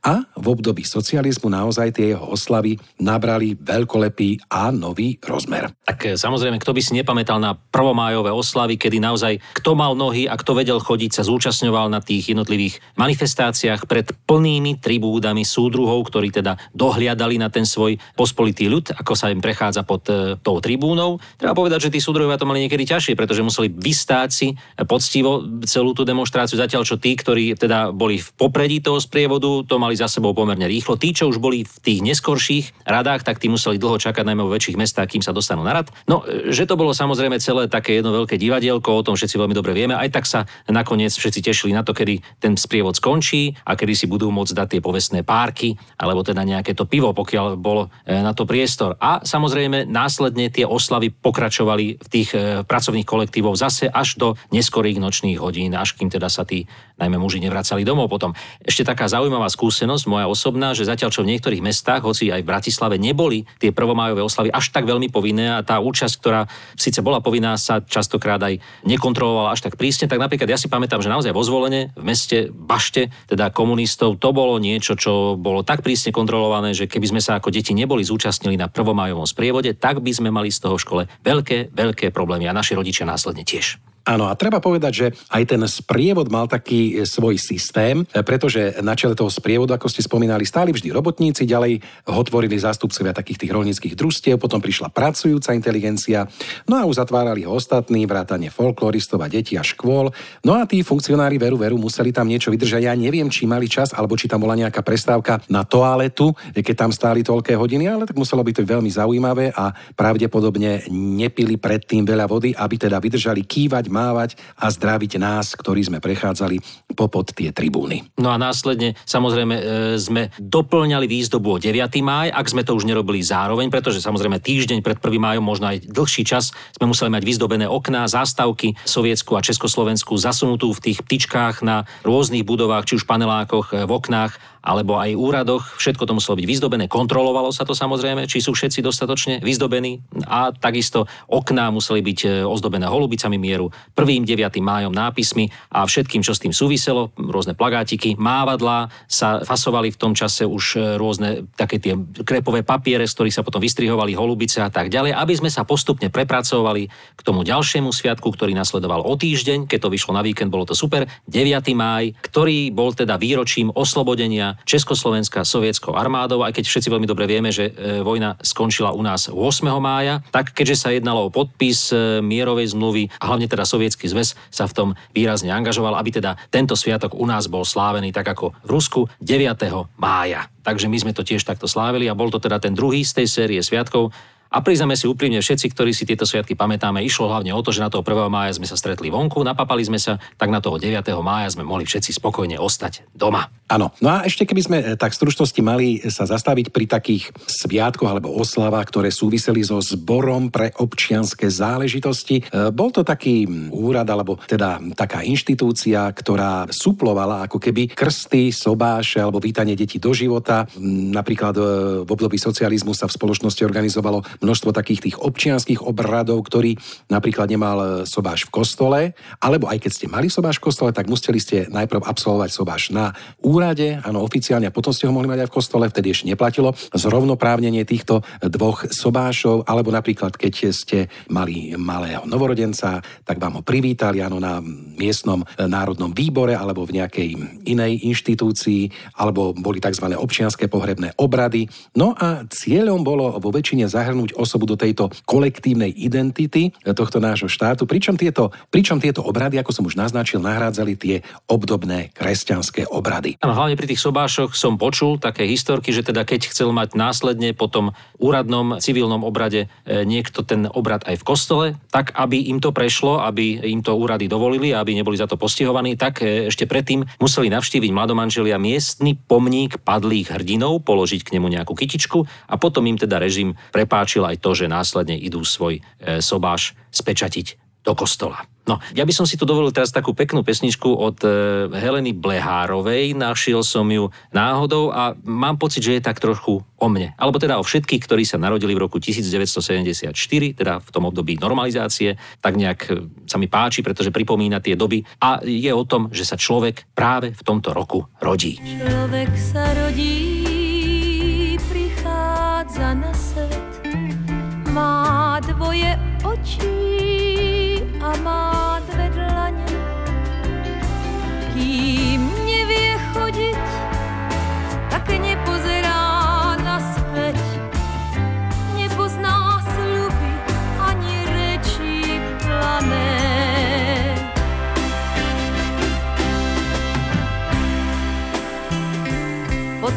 a 0.06 0.14
v 0.38 0.46
období 0.46 0.86
socializmu 0.86 1.50
naozaj 1.50 1.98
tie 1.98 2.16
jeho 2.16 2.24
oslavy 2.30 2.78
nabrali 3.02 3.58
veľkolepý 3.58 4.54
a 4.54 4.70
nový 4.70 5.18
rozmer. 5.26 5.74
Tak 5.84 6.16
samozrejme, 6.16 6.62
kto 6.62 6.72
by 6.72 6.82
si 6.84 6.94
nepamätal 6.94 7.42
na 7.42 7.58
prvomájové 7.58 8.30
oslavy, 8.32 8.78
kedy 8.78 9.02
naozaj 9.02 9.42
kto 9.58 9.74
mal 9.74 9.98
nohy 9.98 10.30
a 10.30 10.37
kto 10.38 10.54
vedel 10.54 10.78
chodiť, 10.78 11.12
sa 11.18 11.24
zúčastňoval 11.26 11.90
na 11.90 12.00
tých 12.00 12.32
jednotlivých 12.32 12.80
manifestáciách 12.96 13.90
pred 13.90 14.14
plnými 14.30 14.78
tribúdami 14.78 15.42
súdruhov, 15.42 16.06
ktorí 16.08 16.30
teda 16.30 16.62
dohliadali 16.78 17.42
na 17.42 17.50
ten 17.50 17.66
svoj 17.66 17.98
pospolitý 18.14 18.70
ľud, 18.70 18.94
ako 18.94 19.14
sa 19.18 19.34
im 19.34 19.42
prechádza 19.42 19.82
pod 19.82 20.06
e, 20.08 20.38
tou 20.38 20.62
tribúnou. 20.62 21.18
Treba 21.42 21.58
povedať, 21.58 21.90
že 21.90 21.94
tí 21.94 22.00
súdruhovia 22.00 22.38
to 22.38 22.46
mali 22.46 22.64
niekedy 22.64 22.86
ťažšie, 22.86 23.18
pretože 23.18 23.42
museli 23.42 23.74
vystáť 23.74 24.30
si 24.30 24.48
poctivo 24.86 25.42
celú 25.66 25.98
tú 25.98 26.06
demonstráciu, 26.06 26.62
zatiaľ 26.62 26.86
čo 26.86 27.02
tí, 27.02 27.18
ktorí 27.18 27.58
teda 27.58 27.90
boli 27.90 28.22
v 28.22 28.30
popredí 28.38 28.78
toho 28.78 29.02
sprievodu, 29.02 29.66
to 29.66 29.76
mali 29.82 29.98
za 29.98 30.06
sebou 30.06 30.38
pomerne 30.38 30.70
rýchlo. 30.70 31.02
Tí, 31.02 31.18
čo 31.18 31.34
už 31.34 31.42
boli 31.42 31.66
v 31.66 31.78
tých 31.82 32.00
neskorších 32.06 32.86
radách, 32.86 33.26
tak 33.26 33.42
tí 33.42 33.50
museli 33.50 33.82
dlho 33.82 33.98
čakať 33.98 34.22
najmä 34.22 34.46
vo 34.46 34.54
väčších 34.54 34.78
mestách, 34.78 35.18
kým 35.18 35.26
sa 35.26 35.34
dostanú 35.34 35.66
na 35.66 35.82
rad. 35.82 35.90
No, 36.06 36.22
e, 36.22 36.54
že 36.54 36.70
to 36.70 36.78
bolo 36.78 36.94
samozrejme 36.94 37.42
celé 37.42 37.66
také 37.66 37.98
jedno 37.98 38.14
veľké 38.14 38.38
divadielko, 38.38 38.94
o 38.94 39.06
tom 39.06 39.18
všetci 39.18 39.40
veľmi 39.42 39.56
dobre 39.58 39.74
vieme. 39.74 39.98
Aj 39.98 40.12
tak 40.12 40.27
sa 40.28 40.44
nakoniec 40.68 41.16
všetci 41.16 41.40
tešili 41.40 41.72
na 41.72 41.88
to, 41.88 41.96
kedy 41.96 42.20
ten 42.44 42.60
sprievod 42.60 43.00
skončí 43.00 43.56
a 43.64 43.80
kedy 43.80 43.94
si 43.96 44.06
budú 44.12 44.28
môcť 44.28 44.54
dať 44.54 44.68
tie 44.76 44.82
povestné 44.84 45.24
párky, 45.24 45.80
alebo 45.96 46.28
teda 46.28 46.44
nejaké 46.44 46.76
to 46.76 46.84
pivo, 46.84 47.16
pokiaľ 47.16 47.56
bolo 47.56 47.88
e, 48.04 48.20
na 48.20 48.36
to 48.36 48.44
priestor. 48.44 49.00
A 49.00 49.24
samozrejme 49.24 49.88
následne 49.88 50.52
tie 50.52 50.68
oslavy 50.68 51.16
pokračovali 51.16 52.04
v 52.04 52.08
tých 52.12 52.30
e, 52.36 52.68
pracovných 52.68 53.08
kolektívov 53.08 53.56
zase 53.56 53.88
až 53.88 54.20
do 54.20 54.28
neskorých 54.52 55.00
nočných 55.00 55.40
hodín, 55.40 55.72
až 55.74 55.96
kým 55.96 56.12
teda 56.12 56.28
sa 56.28 56.44
tí 56.44 56.68
najmä 56.98 57.16
muži 57.22 57.40
nevracali 57.40 57.86
domov 57.86 58.10
potom. 58.10 58.34
Ešte 58.60 58.84
taká 58.84 59.06
zaujímavá 59.06 59.48
skúsenosť, 59.48 60.04
moja 60.10 60.26
osobná, 60.26 60.74
že 60.74 60.90
zatiaľ 60.90 61.14
čo 61.14 61.22
v 61.22 61.32
niektorých 61.38 61.62
mestách, 61.62 62.04
hoci 62.04 62.34
aj 62.34 62.42
v 62.42 62.50
Bratislave, 62.50 62.96
neboli 62.98 63.46
tie 63.62 63.70
prvomájové 63.70 64.26
oslavy 64.26 64.50
až 64.50 64.74
tak 64.74 64.90
veľmi 64.90 65.14
povinné 65.14 65.54
a 65.54 65.62
tá 65.62 65.78
účasť, 65.78 66.16
ktorá 66.18 66.50
síce 66.74 67.06
bola 67.06 67.22
povinná, 67.22 67.54
sa 67.56 67.80
častokrát 67.86 68.42
aj 68.42 68.58
nekontrolovala 68.84 69.54
až 69.54 69.70
tak 69.70 69.78
prísne, 69.78 70.10
tak 70.10 70.17
napríklad 70.20 70.50
ja 70.50 70.60
si 70.60 70.70
pamätám, 70.70 71.02
že 71.02 71.10
naozaj 71.10 71.32
vo 71.34 71.46
zvolenie 71.46 71.94
v 71.94 72.04
meste 72.04 72.38
Bašte, 72.52 73.10
teda 73.30 73.50
komunistov, 73.54 74.18
to 74.18 74.30
bolo 74.34 74.58
niečo, 74.62 74.98
čo 74.98 75.38
bolo 75.38 75.64
tak 75.64 75.82
prísne 75.82 76.14
kontrolované, 76.14 76.74
že 76.74 76.90
keby 76.90 77.18
sme 77.18 77.22
sa 77.24 77.38
ako 77.38 77.54
deti 77.54 77.74
neboli 77.74 78.06
zúčastnili 78.06 78.60
na 78.60 78.70
prvomajovom 78.70 79.26
sprievode, 79.26 79.74
tak 79.78 80.02
by 80.04 80.12
sme 80.14 80.30
mali 80.30 80.54
z 80.54 80.62
toho 80.62 80.76
v 80.78 80.84
škole 80.84 81.04
veľké, 81.24 81.74
veľké 81.74 82.14
problémy 82.14 82.46
a 82.50 82.58
naši 82.58 82.78
rodičia 82.78 83.08
následne 83.08 83.48
tiež. 83.48 83.97
Áno, 84.08 84.32
a 84.32 84.40
treba 84.40 84.64
povedať, 84.64 84.94
že 84.96 85.08
aj 85.36 85.44
ten 85.52 85.60
sprievod 85.68 86.32
mal 86.32 86.48
taký 86.48 86.96
e, 86.96 87.04
svoj 87.04 87.36
systém, 87.36 88.08
e, 88.08 88.24
pretože 88.24 88.80
na 88.80 88.96
čele 88.96 89.20
toho 89.20 89.28
sprievodu, 89.28 89.76
ako 89.76 89.92
ste 89.92 90.00
spomínali, 90.00 90.48
stáli 90.48 90.72
vždy 90.72 90.96
robotníci, 90.96 91.44
ďalej 91.44 91.84
ho 92.08 92.22
tvorili 92.24 92.56
zástupcovia 92.56 93.12
takých 93.12 93.44
tých 93.44 93.52
rolníckých 93.52 94.00
družstiev, 94.00 94.40
potom 94.40 94.64
prišla 94.64 94.96
pracujúca 94.96 95.52
inteligencia, 95.52 96.24
no 96.72 96.80
a 96.80 96.88
uzatvárali 96.88 97.44
ho 97.44 97.52
ostatní, 97.52 98.08
vrátane 98.08 98.48
folkloristov 98.48 99.20
a 99.20 99.28
detí 99.28 99.60
a 99.60 99.64
škôl. 99.68 100.08
No 100.48 100.56
a 100.56 100.64
tí 100.64 100.80
funkcionári 100.88 101.36
veru, 101.36 101.60
veru 101.60 101.76
museli 101.76 102.16
tam 102.16 102.32
niečo 102.32 102.48
vydržať. 102.48 102.88
Ja 102.88 102.96
neviem, 102.96 103.28
či 103.28 103.44
mali 103.44 103.68
čas, 103.68 103.92
alebo 103.92 104.16
či 104.16 104.32
tam 104.32 104.40
bola 104.40 104.56
nejaká 104.56 104.88
prestávka 104.88 105.44
na 105.52 105.68
toaletu, 105.68 106.32
keď 106.56 106.76
tam 106.88 106.92
stáli 106.96 107.28
toľké 107.28 107.60
hodiny, 107.60 107.92
ale 107.92 108.08
tak 108.08 108.16
muselo 108.16 108.40
byť 108.40 108.56
to 108.56 108.64
veľmi 108.64 108.88
zaujímavé 108.88 109.52
a 109.52 109.76
pravdepodobne 110.00 110.88
nepili 110.96 111.60
predtým 111.60 112.08
veľa 112.08 112.26
vody, 112.32 112.56
aby 112.56 112.76
teda 112.80 113.04
vydržali 113.04 113.44
kývať, 113.44 113.97
mávať 113.98 114.38
a 114.62 114.70
zdraviť 114.70 115.18
nás, 115.18 115.58
ktorí 115.58 115.90
sme 115.90 115.98
prechádzali 115.98 116.62
popod 116.94 117.34
tie 117.34 117.50
tribúny. 117.50 118.06
No 118.22 118.30
a 118.30 118.38
následne 118.38 118.94
samozrejme 119.06 119.56
e, 119.58 119.64
sme 119.98 120.30
doplňali 120.38 121.10
výzdobu 121.10 121.58
o 121.58 121.62
9. 121.62 121.74
máj, 122.06 122.30
ak 122.30 122.46
sme 122.46 122.62
to 122.62 122.78
už 122.78 122.86
nerobili 122.86 123.26
zároveň, 123.26 123.74
pretože 123.74 124.06
samozrejme 124.06 124.38
týždeň 124.38 124.86
pred 124.86 125.02
1. 125.02 125.18
májom, 125.18 125.42
možno 125.46 125.74
aj 125.74 125.90
dlhší 125.90 126.24
čas, 126.26 126.54
sme 126.78 126.90
museli 126.90 127.10
mať 127.10 127.24
vyzdobené 127.26 127.66
okná, 127.66 128.06
zástavky 128.06 128.78
sovietsku 128.86 129.34
a 129.34 129.42
československu 129.42 130.14
zasunutú 130.14 130.70
v 130.78 130.94
tých 130.94 131.02
ptičkách 131.02 131.66
na 131.66 131.90
rôznych 132.06 132.46
budovách, 132.46 132.86
či 132.86 133.02
už 133.02 133.10
panelákoch, 133.10 133.74
e, 133.74 133.86
v 133.88 133.92
oknách 133.92 134.57
alebo 134.62 134.98
aj 135.00 135.16
úradoch. 135.16 135.64
Všetko 135.78 136.04
to 136.10 136.18
muselo 136.18 136.36
byť 136.38 136.46
vyzdobené, 136.46 136.86
kontrolovalo 136.90 137.54
sa 137.54 137.64
to 137.64 137.78
samozrejme, 137.78 138.26
či 138.28 138.44
sú 138.44 138.54
všetci 138.54 138.84
dostatočne 138.84 139.40
vyzdobení 139.40 140.02
a 140.28 140.52
takisto 140.52 141.08
okná 141.32 141.70
museli 141.72 142.04
byť 142.04 142.20
e, 142.26 142.28
ozdobené 142.44 142.90
holubicami 142.90 143.40
mieru, 143.40 143.72
1. 143.96 144.28
9. 144.28 144.60
májom 144.60 144.94
nápismi 144.94 145.48
a 145.72 145.86
všetkým, 145.86 146.26
čo 146.26 146.36
s 146.36 146.44
tým 146.44 146.52
súviselo, 146.52 147.16
rôzne 147.16 147.54
plagátiky, 147.54 148.20
mávadlá 148.20 148.92
sa 149.08 149.46
fasovali 149.46 149.94
v 149.94 149.98
tom 149.98 150.12
čase 150.18 150.44
už 150.44 150.64
e, 150.76 150.80
rôzne 151.00 151.48
také 151.56 151.80
tie 151.80 151.96
krepové 152.26 152.66
papiere, 152.66 153.08
z 153.08 153.14
ktorých 153.14 153.36
sa 153.40 153.46
potom 153.46 153.64
vystrihovali 153.64 154.18
holubice 154.18 154.60
a 154.60 154.70
tak 154.74 154.92
ďalej, 154.92 155.16
aby 155.16 155.34
sme 155.38 155.50
sa 155.54 155.64
postupne 155.64 156.12
prepracovali 156.12 156.90
k 156.90 157.22
tomu 157.22 157.46
ďalšiemu 157.48 157.94
sviatku, 157.94 158.28
ktorý 158.34 158.58
nasledoval 158.58 159.06
o 159.06 159.14
týždeň, 159.16 159.70
keď 159.70 159.88
to 159.88 159.94
vyšlo 159.94 160.12
na 160.18 160.26
víkend, 160.26 160.52
bolo 160.52 160.66
to 160.68 160.76
super, 160.76 161.06
9. 161.30 161.54
máj, 161.78 162.18
ktorý 162.20 162.74
bol 162.74 162.92
teda 162.92 163.16
výročím 163.16 163.70
oslobodenia 163.72 164.57
Československá 164.64 165.46
sovietskou 165.46 165.94
armádou, 165.94 166.42
aj 166.42 166.58
keď 166.58 166.66
všetci 166.66 166.90
veľmi 166.90 167.08
dobre 167.10 167.30
vieme, 167.30 167.54
že 167.54 167.70
e, 167.70 168.02
vojna 168.02 168.40
skončila 168.42 168.96
u 168.96 169.02
nás 169.04 169.30
8. 169.30 169.38
mája, 169.78 170.24
tak 170.32 170.56
keďže 170.56 170.76
sa 170.78 170.90
jednalo 170.96 171.28
o 171.28 171.34
podpis 171.34 171.92
e, 171.92 172.24
mierovej 172.24 172.74
zmluvy 172.74 173.12
a 173.20 173.24
hlavne 173.30 173.46
teda 173.46 173.68
Sovietsky 173.68 174.10
zväz 174.10 174.34
sa 174.50 174.66
v 174.66 174.74
tom 174.74 174.90
výrazne 175.14 175.52
angažoval, 175.52 176.00
aby 176.00 176.18
teda 176.18 176.40
tento 176.50 176.74
sviatok 176.74 177.14
u 177.14 177.26
nás 177.28 177.52
bol 177.52 177.68
slávený 177.68 178.10
tak 178.16 178.32
ako 178.32 178.56
v 178.64 178.70
Rusku 178.70 179.02
9. 179.20 179.54
mája. 180.00 180.48
Takže 180.68 180.92
my 180.92 180.98
sme 181.00 181.16
to 181.16 181.24
tiež 181.24 181.48
takto 181.48 181.64
slávili 181.64 182.12
a 182.12 182.18
bol 182.18 182.28
to 182.28 182.44
teda 182.44 182.60
ten 182.60 182.76
druhý 182.76 183.04
z 183.08 183.24
tej 183.24 183.28
série 183.32 183.60
sviatkov, 183.64 184.12
a 184.48 184.64
prizname 184.64 184.96
si 184.96 185.06
úprimne, 185.06 185.44
všetci, 185.44 185.76
ktorí 185.76 185.92
si 185.92 186.08
tieto 186.08 186.24
sviatky 186.24 186.56
pamätáme, 186.56 187.04
išlo 187.04 187.28
hlavne 187.28 187.52
o 187.52 187.62
to, 187.64 187.76
že 187.76 187.84
na 187.84 187.92
toho 187.92 188.04
1. 188.04 188.32
mája 188.32 188.56
sme 188.56 188.68
sa 188.68 188.80
stretli 188.80 189.12
vonku, 189.12 189.44
napapali 189.44 189.84
sme 189.84 190.00
sa, 190.00 190.20
tak 190.40 190.48
na 190.48 190.64
toho 190.64 190.80
9. 190.80 191.04
mája 191.20 191.54
sme 191.54 191.68
mohli 191.68 191.84
všetci 191.84 192.16
spokojne 192.16 192.56
ostať 192.60 193.08
doma. 193.12 193.52
Áno, 193.68 193.92
no 194.00 194.08
a 194.08 194.24
ešte 194.24 194.48
keby 194.48 194.62
sme 194.64 194.78
eh, 194.80 194.96
tak 194.96 195.12
stručnosti 195.12 195.60
mali 195.60 196.00
sa 196.08 196.24
zastaviť 196.24 196.72
pri 196.72 196.88
takých 196.88 197.36
sviatkoch 197.36 198.08
alebo 198.08 198.32
oslavách, 198.32 198.88
ktoré 198.88 199.10
súviseli 199.12 199.60
so 199.60 199.84
zborom 199.84 200.48
pre 200.48 200.72
občianske 200.72 201.52
záležitosti. 201.52 202.48
Eh, 202.48 202.72
bol 202.72 202.96
to 202.96 203.04
taký 203.04 203.44
úrad 203.76 204.08
alebo 204.08 204.40
teda 204.40 204.80
taká 204.96 205.28
inštitúcia, 205.28 206.08
ktorá 206.16 206.72
suplovala 206.72 207.44
ako 207.44 207.60
keby 207.60 207.92
krsty, 207.92 208.56
sobáše 208.56 209.20
alebo 209.20 209.44
vítanie 209.44 209.76
detí 209.76 210.00
do 210.00 210.16
života. 210.16 210.64
Napríklad 210.80 211.56
eh, 211.60 211.64
v 212.08 212.10
období 212.10 212.40
socializmu 212.40 212.96
sa 212.96 213.12
v 213.12 213.20
spoločnosti 213.20 213.68
organizovalo 213.68 214.24
množstvo 214.42 214.76
takých 214.76 215.10
tých 215.10 215.18
občianských 215.20 215.82
obradov, 215.84 216.44
ktorý 216.46 216.78
napríklad 217.10 217.48
nemal 217.50 217.78
e, 217.78 217.88
sobáš 218.06 218.48
v 218.48 218.54
kostole, 218.54 219.02
alebo 219.42 219.70
aj 219.70 219.84
keď 219.84 219.92
ste 219.92 220.08
mali 220.12 220.28
sobáš 220.28 220.60
v 220.60 220.72
kostole, 220.72 220.90
tak 220.92 221.10
museli 221.10 221.40
ste 221.42 221.70
najprv 221.72 222.04
absolvovať 222.04 222.50
sobáš 222.52 222.90
na 222.94 223.14
úrade, 223.42 224.00
áno, 224.04 224.22
oficiálne, 224.24 224.70
a 224.70 224.76
potom 224.76 224.92
ste 224.92 225.08
ho 225.08 225.16
mohli 225.16 225.30
mať 225.30 225.46
aj 225.46 225.50
v 225.50 225.56
kostole, 225.56 225.86
vtedy 225.88 226.12
ešte 226.12 226.30
neplatilo 226.30 226.74
zrovnoprávnenie 226.94 227.88
týchto 227.88 228.26
dvoch 228.42 228.90
sobášov, 228.90 229.68
alebo 229.70 229.94
napríklad 229.94 230.36
keď 230.36 230.54
ste 230.74 231.08
mali 231.32 231.78
malého 231.78 232.26
novorodenca, 232.26 233.00
tak 233.24 233.38
vám 233.40 233.60
ho 233.60 233.64
privítali, 233.64 234.20
áno, 234.20 234.42
na 234.42 234.60
miestnom 234.98 235.44
e, 235.44 235.46
národnom 235.66 236.12
výbore 236.12 236.58
alebo 236.58 236.84
v 236.84 237.00
nejakej 237.00 237.30
inej 237.70 238.04
inštitúcii, 238.08 239.14
alebo 239.22 239.54
boli 239.54 239.78
tzv. 239.78 240.12
občianské 240.18 240.66
pohrebné 240.68 241.14
obrady. 241.22 241.70
No 241.96 242.18
a 242.18 242.44
cieľom 242.50 243.06
bolo 243.06 243.38
vo 243.38 243.50
väčšine 243.54 243.86
zahrnúť 243.86 244.27
zahrnúť 244.28 244.36
osobu 244.36 244.68
do 244.68 244.76
tejto 244.76 245.10
kolektívnej 245.24 245.94
identity 245.96 246.76
tohto 246.84 247.24
nášho 247.24 247.48
štátu, 247.48 247.88
pričom 247.88 248.20
tieto, 248.20 248.52
pričom 248.68 249.00
tieto 249.00 249.24
obrady, 249.24 249.60
ako 249.60 249.72
som 249.72 249.84
už 249.88 249.96
naznačil, 249.96 250.44
nahrádzali 250.44 250.94
tie 251.00 251.16
obdobné 251.48 252.12
kresťanské 252.12 252.90
obrady. 252.92 253.40
Ano, 253.40 253.56
hlavne 253.56 253.80
pri 253.80 253.88
tých 253.88 254.04
sobášoch 254.04 254.58
som 254.58 254.76
počul 254.76 255.22
také 255.22 255.48
historky, 255.48 255.96
že 255.96 256.04
teda 256.04 256.28
keď 256.28 256.52
chcel 256.52 256.76
mať 256.76 256.98
následne 256.98 257.56
po 257.56 257.72
tom 257.72 257.96
úradnom 258.20 258.82
civilnom 258.82 259.24
obrade 259.24 259.70
e, 259.86 260.04
niekto 260.04 260.44
ten 260.44 260.68
obrad 260.68 261.06
aj 261.08 261.22
v 261.22 261.28
kostole, 261.28 261.66
tak 261.94 262.12
aby 262.18 262.50
im 262.52 262.60
to 262.60 262.74
prešlo, 262.74 263.22
aby 263.24 263.62
im 263.64 263.86
to 263.86 263.94
úrady 263.96 264.26
dovolili, 264.26 264.74
aby 264.74 264.98
neboli 264.98 265.16
za 265.16 265.30
to 265.30 265.38
postihovaní, 265.38 265.96
tak 265.96 266.26
e, 266.26 266.50
ešte 266.50 266.66
predtým 266.66 267.06
museli 267.22 267.48
navštíviť 267.54 267.92
mladomanželia 267.94 268.58
miestny 268.58 269.16
pomník 269.16 269.80
padlých 269.86 270.34
hrdinov, 270.34 270.84
položiť 270.84 271.22
k 271.24 271.34
nemu 271.38 271.48
nejakú 271.54 271.78
kytičku 271.78 272.26
a 272.50 272.56
potom 272.58 272.84
im 272.90 272.98
teda 272.98 273.22
režim 273.22 273.54
prepáčil 273.70 274.17
riešil 274.18 274.34
aj 274.34 274.42
to, 274.42 274.52
že 274.58 274.66
následne 274.66 275.14
idú 275.14 275.46
svoj 275.46 275.78
e, 275.78 275.82
sobáš 276.26 276.74
spečatiť 276.90 277.62
do 277.86 277.94
kostola. 277.94 278.50
No, 278.68 278.84
ja 278.92 279.08
by 279.08 279.14
som 279.16 279.24
si 279.24 279.40
tu 279.40 279.48
dovolil 279.48 279.72
teraz 279.72 279.96
takú 279.96 280.12
peknú 280.12 280.44
pesničku 280.44 280.92
od 280.92 281.24
e, 281.24 281.30
Heleny 281.72 282.12
Blehárovej. 282.12 283.16
Našiel 283.16 283.64
som 283.64 283.88
ju 283.88 284.12
náhodou 284.36 284.92
a 284.92 285.16
mám 285.24 285.56
pocit, 285.56 285.86
že 285.86 285.96
je 285.96 286.04
tak 286.04 286.20
trochu 286.20 286.60
o 286.60 286.88
mne. 286.92 287.16
Alebo 287.16 287.40
teda 287.40 287.62
o 287.62 287.64
všetkých, 287.64 288.04
ktorí 288.04 288.28
sa 288.28 288.42
narodili 288.42 288.76
v 288.76 288.84
roku 288.84 289.00
1974, 289.00 290.12
teda 290.58 290.84
v 290.84 290.90
tom 290.92 291.08
období 291.08 291.40
normalizácie. 291.40 292.20
Tak 292.44 292.54
nejak 292.60 292.80
e, 292.90 293.08
sa 293.24 293.40
mi 293.40 293.48
páči, 293.48 293.86
pretože 293.86 294.12
pripomína 294.12 294.60
tie 294.60 294.76
doby. 294.76 295.06
A 295.24 295.40
je 295.46 295.72
o 295.72 295.88
tom, 295.88 296.12
že 296.12 296.28
sa 296.28 296.36
človek 296.36 296.92
práve 296.92 297.32
v 297.32 297.42
tomto 297.46 297.72
roku 297.72 298.04
rodí. 298.20 298.60
Človek 298.60 299.32
sa 299.40 299.64
rodí, 299.80 300.37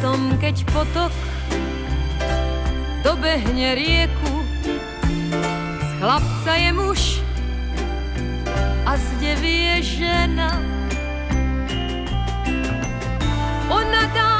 tom, 0.01 0.33
keď 0.41 0.65
potok 0.73 1.13
dobehne 3.05 3.77
rieku. 3.77 4.33
Z 5.77 5.89
chlapca 6.01 6.53
je 6.57 6.71
muž 6.73 7.01
a 8.89 8.97
z 8.97 9.07
devy 9.21 9.55
je 9.61 10.01
žena. 10.01 10.57
Ona 13.69 14.03
dá 14.09 14.30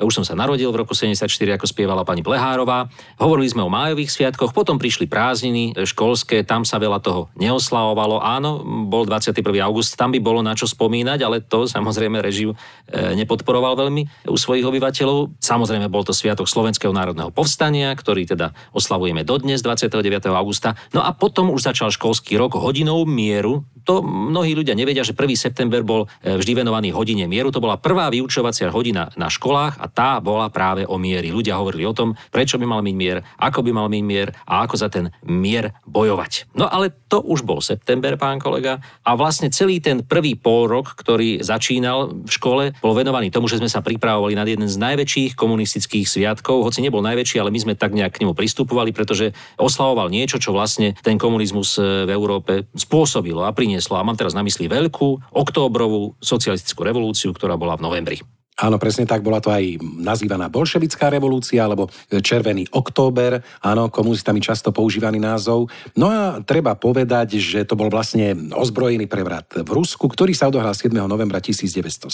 už 0.00 0.22
som 0.22 0.24
sa 0.24 0.32
narodil 0.32 0.72
v 0.72 0.80
roku 0.80 0.96
74, 0.96 1.28
ako 1.28 1.66
spievala 1.68 2.02
pani 2.08 2.24
Blehárová. 2.24 2.88
Hovorili 3.20 3.52
sme 3.52 3.60
o 3.60 3.70
májových 3.70 4.08
sviatkoch, 4.08 4.56
potom 4.56 4.80
prišli 4.80 5.04
prázdniny 5.04 5.76
e, 5.76 5.84
školské, 5.84 6.40
tam 6.48 6.64
sa 6.64 6.80
veľa 6.80 7.04
toho 7.04 7.28
neoslavovalo. 7.36 8.24
Áno, 8.24 8.64
bol 8.88 9.04
21. 9.04 9.36
august, 9.60 10.00
tam 10.00 10.16
by 10.16 10.20
bolo 10.24 10.40
na 10.40 10.56
čo 10.56 10.64
spomínať, 10.64 11.18
ale 11.20 11.44
to 11.44 11.68
samozrejme 11.68 12.16
režiu 12.24 12.56
e, 12.88 13.12
nepodporoval 13.12 13.76
veľmi 13.76 14.24
u 14.32 14.36
svojich 14.40 14.64
obyvateľov. 14.64 15.36
Samozrejme 15.36 15.92
bol 15.92 16.00
to 16.08 16.16
sviatok 16.16 16.48
Slovenského 16.48 16.96
národného 16.96 17.28
povstania, 17.28 17.92
ktorý 17.92 18.24
teda 18.24 18.56
oslavujeme 18.72 19.20
dodnes 19.20 19.60
29. 19.60 20.00
augusta. 20.32 20.72
No 20.96 21.04
a 21.04 21.12
potom 21.12 21.52
už 21.52 21.68
začal 21.68 21.92
školský 21.92 22.40
rok 22.40 22.56
hodinou 22.56 23.04
mieru. 23.04 23.68
To 23.84 24.00
mnohí 24.00 24.56
ľudia 24.56 24.72
nevedia, 24.72 25.04
že 25.04 25.12
1. 25.12 25.36
september 25.36 25.84
bol 25.84 26.08
e, 26.24 26.40
vždy 26.40 26.64
venovaný 26.64 26.96
hodine 26.96 27.28
mieru. 27.28 27.52
To 27.52 27.60
bola 27.60 27.76
prvá 27.76 28.08
vyučovacia 28.08 28.72
hodina 28.72 29.12
na 29.18 29.28
školách 29.28 29.76
a 29.76 29.89
tá 29.90 30.22
bola 30.22 30.48
práve 30.48 30.86
o 30.86 30.96
miery. 30.96 31.34
Ľudia 31.34 31.58
hovorili 31.58 31.84
o 31.84 31.96
tom, 31.96 32.14
prečo 32.30 32.56
by 32.56 32.66
mal 32.66 32.80
byť 32.80 32.96
mier, 32.96 33.18
ako 33.36 33.60
by 33.66 33.70
mal 33.74 33.88
byť 33.90 34.02
mier 34.06 34.32
a 34.46 34.64
ako 34.64 34.74
za 34.78 34.88
ten 34.88 35.10
mier 35.26 35.74
bojovať. 35.84 36.54
No 36.54 36.70
ale 36.70 36.94
to 37.10 37.20
už 37.20 37.42
bol 37.42 37.58
september, 37.58 38.14
pán 38.14 38.38
kolega, 38.38 38.78
a 39.02 39.18
vlastne 39.18 39.50
celý 39.50 39.82
ten 39.82 40.06
prvý 40.06 40.38
pol 40.38 40.70
rok, 40.70 40.94
ktorý 40.94 41.42
začínal 41.42 42.14
v 42.24 42.30
škole, 42.30 42.64
bol 42.78 42.94
venovaný 42.94 43.34
tomu, 43.34 43.50
že 43.50 43.58
sme 43.58 43.66
sa 43.66 43.82
pripravovali 43.82 44.38
na 44.38 44.46
jeden 44.46 44.70
z 44.70 44.78
najväčších 44.78 45.34
komunistických 45.34 46.06
sviatkov, 46.06 46.62
hoci 46.62 46.80
nebol 46.80 47.02
najväčší, 47.02 47.42
ale 47.42 47.50
my 47.50 47.58
sme 47.58 47.74
tak 47.74 47.94
nejak 47.94 48.14
k 48.14 48.22
nemu 48.22 48.34
pristupovali, 48.34 48.94
pretože 48.94 49.34
oslavoval 49.58 50.10
niečo, 50.10 50.38
čo 50.38 50.54
vlastne 50.54 50.94
ten 51.02 51.18
komunizmus 51.18 51.78
e, 51.78 52.06
v 52.06 52.10
Európe 52.10 52.66
spôsobilo 52.74 53.42
a 53.42 53.54
prinieslo. 53.54 53.98
A 53.98 54.06
mám 54.06 54.18
teraz 54.18 54.34
na 54.34 54.46
mysli 54.46 54.70
veľkú 54.70 55.34
októbrovú 55.34 56.18
socialistickú 56.22 56.82
revolúciu, 56.86 57.34
ktorá 57.34 57.58
bola 57.58 57.74
v 57.78 57.84
novembri. 57.86 58.18
Áno, 58.60 58.76
presne 58.76 59.08
tak, 59.08 59.24
bola 59.24 59.40
to 59.40 59.48
aj 59.48 59.80
nazývaná 59.80 60.52
bolševická 60.52 61.08
revolúcia, 61.08 61.64
alebo 61.64 61.88
červený 62.12 62.68
október, 62.76 63.40
áno, 63.64 63.88
komunistami 63.88 64.44
často 64.44 64.68
používaný 64.68 65.16
názov. 65.16 65.72
No 65.96 66.12
a 66.12 66.44
treba 66.44 66.76
povedať, 66.76 67.40
že 67.40 67.64
to 67.64 67.72
bol 67.72 67.88
vlastne 67.88 68.52
ozbrojený 68.52 69.08
prevrat 69.08 69.48
v 69.64 69.70
Rusku, 69.72 70.12
ktorý 70.12 70.36
sa 70.36 70.52
odohral 70.52 70.76
7. 70.76 70.92
novembra 70.92 71.40
1917, 71.40 72.12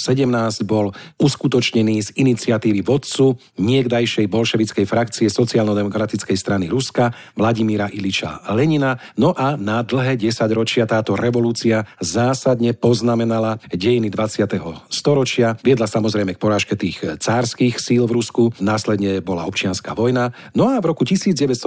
bol 0.62 0.94
uskutočnený 1.18 1.96
z 1.98 2.08
iniciatívy 2.14 2.86
vodcu 2.86 3.34
niekdajšej 3.58 4.30
bolševickej 4.30 4.86
frakcie 4.86 5.26
sociálno-demokratickej 5.26 6.36
strany 6.38 6.70
Ruska, 6.70 7.10
Vladimíra 7.34 7.90
Iliča 7.90 8.46
Lenina. 8.54 8.94
No 9.18 9.34
a 9.34 9.58
na 9.58 9.82
dlhé 9.82 10.14
10 10.14 10.46
ročia 10.54 10.86
táto 10.86 11.18
revolúcia 11.18 11.82
zásadne 11.98 12.70
poznamenala 12.70 13.58
dejiny 13.74 14.14
20. 14.14 14.46
storočia. 14.94 15.58
Viedla 15.58 15.90
samozrejme 15.90 16.35
k 16.36 16.38
porážke 16.38 16.76
tých 16.76 17.00
cárskych 17.16 17.80
síl 17.80 18.04
v 18.04 18.20
Rusku, 18.20 18.52
následne 18.60 19.24
bola 19.24 19.48
občianská 19.48 19.96
vojna, 19.96 20.36
no 20.52 20.68
a 20.68 20.76
v 20.84 20.92
roku 20.92 21.08
1922 21.08 21.64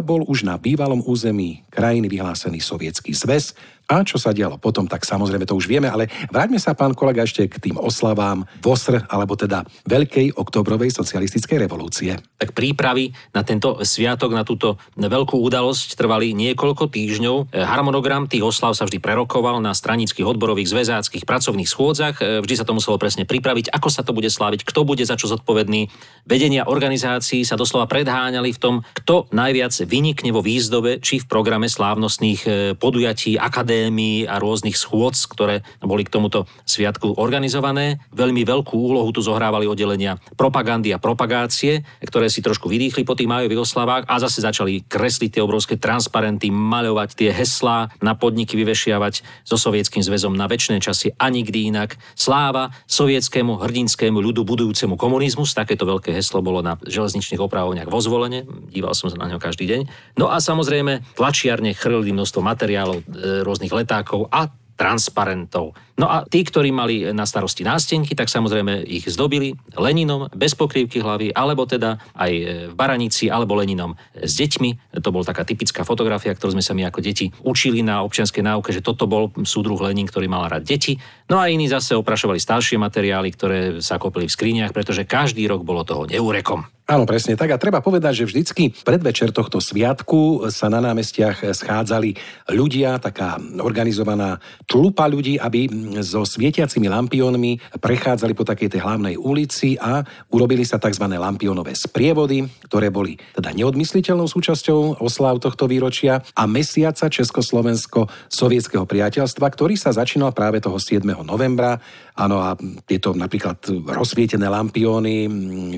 bol 0.00 0.24
už 0.24 0.48
na 0.48 0.56
bývalom 0.56 1.04
území 1.04 1.68
krajiny 1.68 2.08
vyhlásený 2.08 2.64
sovietský 2.64 3.12
zväz, 3.12 3.52
a 3.86 4.02
čo 4.02 4.18
sa 4.18 4.34
dialo 4.34 4.58
potom, 4.58 4.90
tak 4.90 5.06
samozrejme 5.06 5.46
to 5.46 5.54
už 5.54 5.70
vieme, 5.70 5.86
ale 5.86 6.10
vráťme 6.34 6.58
sa, 6.58 6.74
pán 6.74 6.90
kolega, 6.98 7.22
ešte 7.22 7.46
k 7.46 7.70
tým 7.70 7.78
oslavám 7.78 8.42
VOSR, 8.58 9.06
alebo 9.06 9.38
teda 9.38 9.62
Veľkej 9.86 10.34
oktobrovej 10.34 10.90
socialistickej 10.90 11.62
revolúcie. 11.62 12.18
Tak 12.34 12.50
prípravy 12.50 13.14
na 13.30 13.46
tento 13.46 13.78
sviatok, 13.86 14.34
na 14.34 14.42
túto 14.42 14.82
veľkú 14.98 15.38
udalosť 15.38 15.94
trvali 15.94 16.34
niekoľko 16.34 16.90
týždňov. 16.90 17.54
Harmonogram 17.54 18.26
tých 18.26 18.42
oslav 18.42 18.74
sa 18.74 18.90
vždy 18.90 18.98
prerokoval 18.98 19.62
na 19.62 19.70
stranických 19.70 20.26
odborových 20.26 20.74
zväzáckých 20.74 21.22
pracovných 21.22 21.70
schôdzach. 21.70 22.18
E, 22.18 22.42
Vždy 22.42 22.54
sa 22.58 22.66
to 22.66 22.74
muselo 22.74 22.98
presne 22.98 23.22
pripraviť, 23.22 23.70
ako 23.70 23.88
sa 23.88 24.02
to 24.02 24.10
bude 24.10 24.26
sláviť, 24.26 24.66
kto 24.66 24.82
bude 24.82 25.06
za 25.06 25.14
čo 25.14 25.30
zodpovedný. 25.30 25.86
Vedenia 26.26 26.66
organizácií 26.66 27.46
sa 27.46 27.54
doslova 27.54 27.86
predháňali 27.86 28.50
v 28.50 28.58
tom, 28.58 28.74
kto 28.98 29.30
najviac 29.30 29.72
vynikne 29.86 30.34
vo 30.34 30.42
výzdobe, 30.42 30.98
či 30.98 31.22
v 31.22 31.30
programe 31.30 31.70
slávnostných 31.70 32.40
e, 32.42 32.48
podujatí, 32.74 33.38
akadémií 33.38 33.75
akadémií 33.76 34.24
a 34.24 34.40
rôznych 34.40 34.72
schôdz, 34.72 35.28
ktoré 35.28 35.60
boli 35.84 36.08
k 36.08 36.12
tomuto 36.16 36.48
sviatku 36.64 37.20
organizované. 37.20 38.00
Veľmi 38.16 38.40
veľkú 38.48 38.72
úlohu 38.72 39.12
tu 39.12 39.20
zohrávali 39.20 39.68
oddelenia 39.68 40.16
propagandy 40.40 40.96
a 40.96 40.98
propagácie, 40.98 41.84
ktoré 42.00 42.32
si 42.32 42.40
trošku 42.40 42.72
vydýchli 42.72 43.04
po 43.04 43.12
tých 43.12 43.28
majových 43.28 43.68
oslavách 43.68 44.08
a 44.08 44.16
zase 44.16 44.40
začali 44.40 44.88
kresliť 44.88 45.36
tie 45.36 45.42
obrovské 45.44 45.76
transparenty, 45.76 46.48
maľovať 46.48 47.20
tie 47.20 47.30
heslá 47.36 47.92
na 48.00 48.16
podniky, 48.16 48.56
vyvešiavať 48.56 49.44
so 49.44 49.60
Sovietským 49.60 50.00
zväzom 50.00 50.32
na 50.32 50.48
väčšie 50.48 50.80
časy 50.80 51.12
a 51.20 51.28
nikdy 51.28 51.68
inak. 51.68 52.00
Sláva 52.16 52.72
sovietskému 52.88 53.60
hrdinskému 53.60 54.18
ľudu 54.24 54.48
budujúcemu 54.48 54.96
komunizmus, 54.96 55.52
takéto 55.52 55.84
veľké 55.84 56.16
heslo 56.16 56.40
bolo 56.40 56.64
na 56.64 56.80
železničných 56.80 57.44
opravovniach 57.44 57.92
vo 57.92 58.00
zvolenie, 58.00 58.48
díval 58.72 58.96
som 58.96 59.12
sa 59.12 59.20
na 59.20 59.28
ňo 59.28 59.38
každý 59.38 59.68
deň. 59.68 59.80
No 60.16 60.32
a 60.32 60.40
samozrejme 60.40 61.14
tlačiarne 61.18 61.76
chrlili 61.76 62.14
množstvo 62.14 62.40
materiálov, 62.40 62.98
e, 63.02 63.42
rôznych 63.42 63.65
rôznych 63.66 63.82
letákov 63.82 64.30
a 64.30 64.46
transparentov. 64.78 65.74
No 65.96 66.12
a 66.12 66.28
tí, 66.28 66.44
ktorí 66.44 66.68
mali 66.76 67.08
na 67.16 67.24
starosti 67.24 67.64
nástenky, 67.64 68.12
tak 68.12 68.28
samozrejme 68.28 68.84
ich 68.84 69.08
zdobili 69.08 69.56
Leninom 69.80 70.28
bez 70.36 70.52
pokrývky 70.52 71.00
hlavy, 71.00 71.32
alebo 71.32 71.64
teda 71.64 71.96
aj 72.12 72.32
v 72.68 72.74
Baranici, 72.76 73.32
alebo 73.32 73.56
Leninom 73.56 73.96
s 74.12 74.36
deťmi. 74.36 75.00
To 75.00 75.08
bol 75.08 75.24
taká 75.24 75.48
typická 75.48 75.88
fotografia, 75.88 76.36
ktorú 76.36 76.60
sme 76.60 76.64
sa 76.64 76.76
my 76.76 76.92
ako 76.92 77.00
deti 77.00 77.32
učili 77.40 77.80
na 77.80 78.04
občianskej 78.04 78.44
náuke, 78.44 78.76
že 78.76 78.84
toto 78.84 79.08
bol 79.08 79.32
súdruh 79.48 79.80
Lenin, 79.80 80.04
ktorý 80.04 80.28
mal 80.28 80.52
rád 80.52 80.68
deti. 80.68 81.00
No 81.32 81.40
a 81.40 81.48
iní 81.48 81.64
zase 81.64 81.96
oprašovali 81.96 82.38
staršie 82.38 82.76
materiály, 82.76 83.32
ktoré 83.32 83.58
sa 83.80 83.96
kopili 83.96 84.28
v 84.28 84.36
skriniach, 84.36 84.76
pretože 84.76 85.08
každý 85.08 85.48
rok 85.48 85.64
bolo 85.64 85.80
toho 85.80 86.04
neúrekom. 86.04 86.68
Áno, 86.86 87.02
presne 87.02 87.34
tak. 87.34 87.50
A 87.50 87.58
treba 87.58 87.82
povedať, 87.82 88.22
že 88.22 88.28
vždycky 88.30 88.70
predvečer 88.86 89.34
tohto 89.34 89.58
sviatku 89.58 90.46
sa 90.54 90.70
na 90.70 90.78
námestiach 90.78 91.42
schádzali 91.42 92.14
ľudia, 92.54 93.02
taká 93.02 93.42
organizovaná 93.58 94.38
tlupa 94.70 95.10
ľudí, 95.10 95.34
aby 95.34 95.66
so 96.02 96.26
svietiacimi 96.26 96.90
lampiónmi 96.90 97.78
prechádzali 97.78 98.32
po 98.34 98.42
takej 98.42 98.76
tej 98.76 98.80
hlavnej 98.82 99.14
ulici 99.18 99.78
a 99.78 100.02
urobili 100.32 100.66
sa 100.66 100.80
tzv. 100.80 101.06
lampiónové 101.06 101.76
sprievody, 101.76 102.46
ktoré 102.66 102.90
boli 102.90 103.18
teda 103.34 103.54
neodmysliteľnou 103.54 104.26
súčasťou 104.26 105.02
oslav 105.02 105.38
tohto 105.38 105.70
výročia 105.70 106.22
a 106.34 106.44
mesiaca 106.48 107.06
Československo-sovietského 107.06 108.84
priateľstva, 108.84 109.46
ktorý 109.46 109.74
sa 109.78 109.94
začínal 109.94 110.32
práve 110.32 110.58
toho 110.58 110.80
7. 110.80 111.04
novembra. 111.22 111.78
Áno, 112.16 112.40
a 112.40 112.56
tieto 112.88 113.12
napríklad 113.12 113.60
rozsvietené 113.92 114.48
lampióny, 114.48 115.28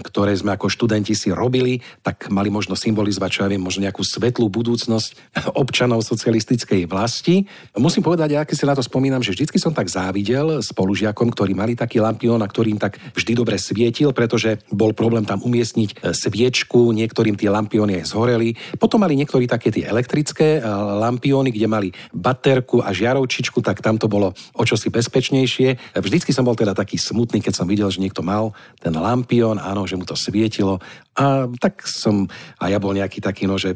ktoré 0.07 0.39
sme 0.39 0.55
ako 0.55 0.71
študenti 0.71 1.11
si 1.11 1.35
robili, 1.35 1.83
tak 2.07 2.31
mali 2.31 2.47
možno 2.47 2.79
symbolizovať, 2.79 3.31
čo 3.31 3.43
ja 3.43 3.51
viem, 3.51 3.59
možno 3.59 3.83
nejakú 3.83 4.07
svetlú 4.07 4.47
budúcnosť 4.47 5.35
občanov 5.59 6.07
socialistickej 6.07 6.87
vlasti. 6.87 7.43
Musím 7.75 8.07
povedať, 8.07 8.39
ja 8.39 8.47
keď 8.47 8.55
si 8.55 8.69
na 8.71 8.79
to 8.79 8.87
spomínam, 8.87 9.19
že 9.19 9.35
vždycky 9.35 9.59
som 9.59 9.75
tak 9.75 9.91
závidel 9.99 10.63
spolužiakom, 10.63 11.35
ktorí 11.35 11.59
mali 11.59 11.75
taký 11.75 11.99
lampión 11.99 12.39
a 12.39 12.47
ktorým 12.47 12.79
tak 12.79 13.03
vždy 13.19 13.33
dobre 13.35 13.59
svietil, 13.59 14.15
pretože 14.15 14.63
bol 14.71 14.95
problém 14.95 15.27
tam 15.27 15.43
umiestniť 15.43 15.91
e, 15.91 15.97
sviečku, 16.15 16.95
niektorým 16.95 17.35
tie 17.35 17.51
lampióny 17.51 17.99
aj 17.99 18.15
zhoreli. 18.15 18.55
Potom 18.79 19.03
mali 19.03 19.19
niektorí 19.19 19.51
také 19.51 19.75
tie 19.75 19.91
elektrické 19.91 20.59
e, 20.59 20.61
lampióny, 21.03 21.51
kde 21.51 21.67
mali 21.67 21.89
baterku 22.15 22.79
a 22.79 22.95
žiarovčičku, 22.95 23.59
tak 23.59 23.83
tam 23.83 23.99
to 23.99 24.07
bolo 24.07 24.33
o 24.55 24.63
čosi 24.63 24.89
bezpečnejšie. 24.89 25.99
Vždycky 25.99 26.31
som 26.31 26.47
bol 26.47 26.55
teda 26.55 26.79
taký 26.79 26.95
smutný, 26.95 27.43
keď 27.43 27.55
som 27.59 27.67
videl, 27.67 27.91
že 27.91 27.99
niekto 27.99 28.23
mal 28.23 28.55
ten 28.79 28.95
lampión, 28.95 29.59
áno, 29.59 29.85
že 29.85 29.99
mu 29.99 30.07
to 30.07 30.15
svietilo. 30.15 30.79
A 31.19 31.51
tak 31.59 31.83
som, 31.83 32.31
a 32.63 32.71
ja 32.71 32.79
bol 32.79 32.95
nejaký 32.95 33.19
taký, 33.19 33.51
no, 33.51 33.59
že... 33.59 33.75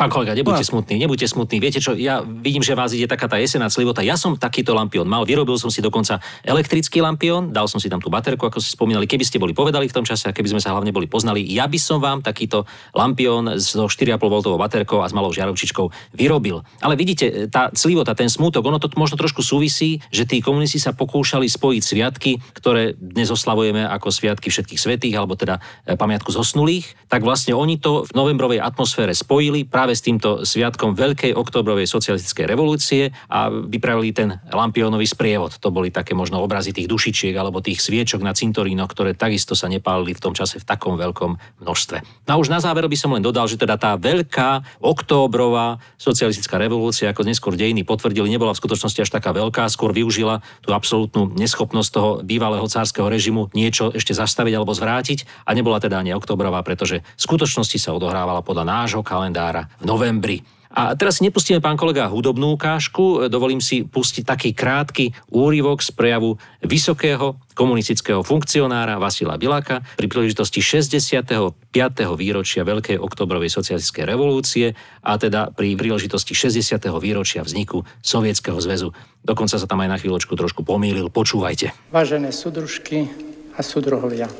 Pán 0.00 0.08
kolega, 0.08 0.32
nebuďte 0.32 0.64
no, 0.64 0.70
smutní, 0.72 0.96
nebuďte 0.96 1.28
smutní. 1.28 1.60
Viete 1.60 1.76
čo, 1.76 1.92
ja 1.92 2.24
vidím, 2.24 2.64
že 2.64 2.72
vás 2.72 2.96
ide 2.96 3.04
taká 3.04 3.28
tá 3.28 3.36
jesená 3.36 3.68
slivota. 3.68 4.00
Ja 4.00 4.16
som 4.16 4.40
takýto 4.40 4.72
lampión 4.72 5.04
mal, 5.04 5.28
vyrobil 5.28 5.60
som 5.60 5.68
si 5.68 5.84
dokonca 5.84 6.24
elektrický 6.40 7.04
lampión, 7.04 7.52
dal 7.52 7.68
som 7.68 7.76
si 7.76 7.92
tam 7.92 8.00
tú 8.00 8.08
baterku, 8.08 8.48
ako 8.48 8.64
ste 8.64 8.72
spomínali. 8.72 9.04
Keby 9.04 9.28
ste 9.28 9.36
boli 9.36 9.52
povedali 9.52 9.92
v 9.92 9.94
tom 10.00 10.08
čase 10.08 10.32
a 10.32 10.32
keby 10.32 10.56
sme 10.56 10.60
sa 10.64 10.72
hlavne 10.72 10.88
boli 10.88 11.04
poznali, 11.04 11.44
ja 11.44 11.68
by 11.68 11.76
som 11.76 12.00
vám 12.00 12.24
takýto 12.24 12.64
lampión 12.96 13.60
so 13.60 13.84
4,5 13.84 14.16
V 14.16 14.56
baterkou 14.56 15.04
a 15.04 15.06
s 15.06 15.12
malou 15.12 15.36
žiarovčičkou 15.36 16.16
vyrobil. 16.16 16.64
Ale 16.80 16.96
vidíte, 16.96 17.52
tá 17.52 17.68
slivota, 17.76 18.16
ten 18.16 18.32
smutok, 18.32 18.64
ono 18.64 18.80
to 18.80 18.88
možno 18.96 19.20
trošku 19.20 19.44
súvisí, 19.44 20.00
že 20.08 20.24
tí 20.24 20.40
komunisti 20.40 20.80
sa 20.80 20.96
pokúšali 20.96 21.44
spojiť 21.44 21.82
sviatky, 21.84 22.40
ktoré 22.56 22.96
dnes 22.96 23.28
oslavujeme 23.28 23.84
ako 23.84 24.08
sviatky 24.08 24.48
všetkých 24.48 24.80
svetých, 24.80 25.14
alebo 25.20 25.36
teda 25.36 25.60
e, 25.84 25.92
pamiatku 25.92 26.32
zosnulých 26.32 26.69
zlých, 26.70 26.94
tak 27.10 27.26
vlastne 27.26 27.58
oni 27.58 27.82
to 27.82 28.06
v 28.06 28.14
novembrovej 28.14 28.62
atmosfére 28.62 29.10
spojili 29.10 29.66
práve 29.66 29.98
s 29.98 30.06
týmto 30.06 30.46
sviatkom 30.46 30.94
Veľkej 30.94 31.34
oktobrovej 31.34 31.90
socialistickej 31.90 32.46
revolúcie 32.46 33.10
a 33.26 33.50
vypravili 33.50 34.14
ten 34.14 34.38
lampiónový 34.46 35.10
sprievod. 35.10 35.58
To 35.58 35.74
boli 35.74 35.90
také 35.90 36.14
možno 36.14 36.38
obrazy 36.38 36.70
tých 36.70 36.86
dušičiek 36.86 37.34
alebo 37.34 37.58
tých 37.58 37.82
sviečok 37.82 38.22
na 38.22 38.30
cintorínoch, 38.30 38.86
ktoré 38.86 39.18
takisto 39.18 39.58
sa 39.58 39.66
nepálili 39.66 40.14
v 40.14 40.22
tom 40.22 40.38
čase 40.38 40.62
v 40.62 40.68
takom 40.70 40.94
veľkom 40.94 41.66
množstve. 41.66 42.30
No 42.30 42.38
a 42.38 42.38
už 42.38 42.46
na 42.46 42.62
záver 42.62 42.86
by 42.86 42.94
som 42.94 43.10
len 43.10 43.26
dodal, 43.26 43.50
že 43.50 43.58
teda 43.58 43.74
tá 43.74 43.98
veľká 43.98 44.78
októbrová 44.78 45.82
socialistická 45.98 46.62
revolúcia, 46.62 47.10
ako 47.10 47.26
neskôr 47.26 47.58
dejiny 47.58 47.82
potvrdili, 47.82 48.30
nebola 48.30 48.54
v 48.54 48.62
skutočnosti 48.62 49.02
až 49.02 49.10
taká 49.10 49.34
veľká, 49.34 49.66
skôr 49.66 49.90
využila 49.90 50.46
tú 50.62 50.70
absolútnu 50.70 51.34
neschopnosť 51.34 51.90
toho 51.90 52.10
bývalého 52.22 52.70
cárskeho 52.70 53.10
režimu 53.10 53.50
niečo 53.50 53.90
ešte 53.90 54.14
zastaviť 54.14 54.54
alebo 54.54 54.70
zvrátiť 54.70 55.26
a 55.42 55.50
nebola 55.58 55.82
teda 55.82 55.98
ani 55.98 56.14
oktobrová, 56.14 56.59
pretože 56.60 57.02
v 57.02 57.20
skutočnosti 57.20 57.78
sa 57.80 57.96
odohrávala 57.96 58.44
podľa 58.44 58.64
nášho 58.68 59.02
kalendára 59.04 59.68
v 59.80 59.84
novembri. 59.84 60.38
A 60.70 60.94
teraz 60.94 61.18
si 61.18 61.26
nepustíme, 61.26 61.58
pán 61.58 61.74
kolega, 61.74 62.06
hudobnú 62.06 62.54
ukážku. 62.54 63.26
Dovolím 63.26 63.58
si 63.58 63.82
pustiť 63.82 64.22
taký 64.22 64.50
krátky 64.54 65.10
úryvok 65.34 65.82
z 65.82 65.90
prejavu 65.90 66.38
vysokého 66.62 67.34
komunistického 67.58 68.22
funkcionára 68.22 69.02
Vasila 69.02 69.34
Biláka 69.34 69.82
pri 69.98 70.06
príležitosti 70.06 70.62
65. 70.62 71.74
výročia 72.14 72.62
Veľkej 72.62 73.02
oktobrovej 73.02 73.50
socialistickej 73.50 74.06
revolúcie 74.06 74.78
a 75.02 75.18
teda 75.18 75.50
pri 75.50 75.74
príležitosti 75.74 76.38
60. 76.38 76.86
výročia 77.02 77.42
vzniku 77.42 77.82
Sovietskeho 77.98 78.62
zväzu. 78.62 78.94
Dokonca 79.26 79.58
sa 79.58 79.66
tam 79.66 79.82
aj 79.82 79.90
na 79.90 79.98
chvíľočku 79.98 80.38
trošku 80.38 80.62
pomýlil. 80.62 81.10
Počúvajte. 81.10 81.74
Vážené 81.90 82.30
súdružky 82.30 83.10
a 83.58 83.60
súdruhovia, 83.66 84.30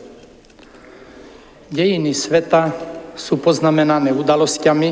dejiny 1.71 2.11
sveta 2.13 2.75
sú 3.15 3.39
poznamenané 3.39 4.11
udalosťami, 4.11 4.91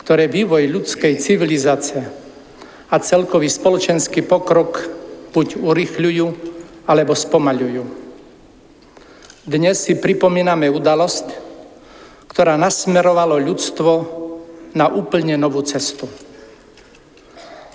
ktoré 0.00 0.24
vývoj 0.24 0.64
ľudskej 0.64 1.20
civilizácie 1.20 2.02
a 2.88 2.96
celkový 2.96 3.52
spoločenský 3.52 4.24
pokrok 4.24 4.88
buď 5.36 5.60
urychľujú, 5.60 6.26
alebo 6.88 7.12
spomaľujú. 7.12 7.84
Dnes 9.44 9.76
si 9.76 9.92
pripomíname 10.00 10.72
udalosť, 10.72 11.26
ktorá 12.32 12.56
nasmerovalo 12.56 13.36
ľudstvo 13.36 13.92
na 14.72 14.88
úplne 14.88 15.36
novú 15.36 15.60
cestu. 15.60 16.08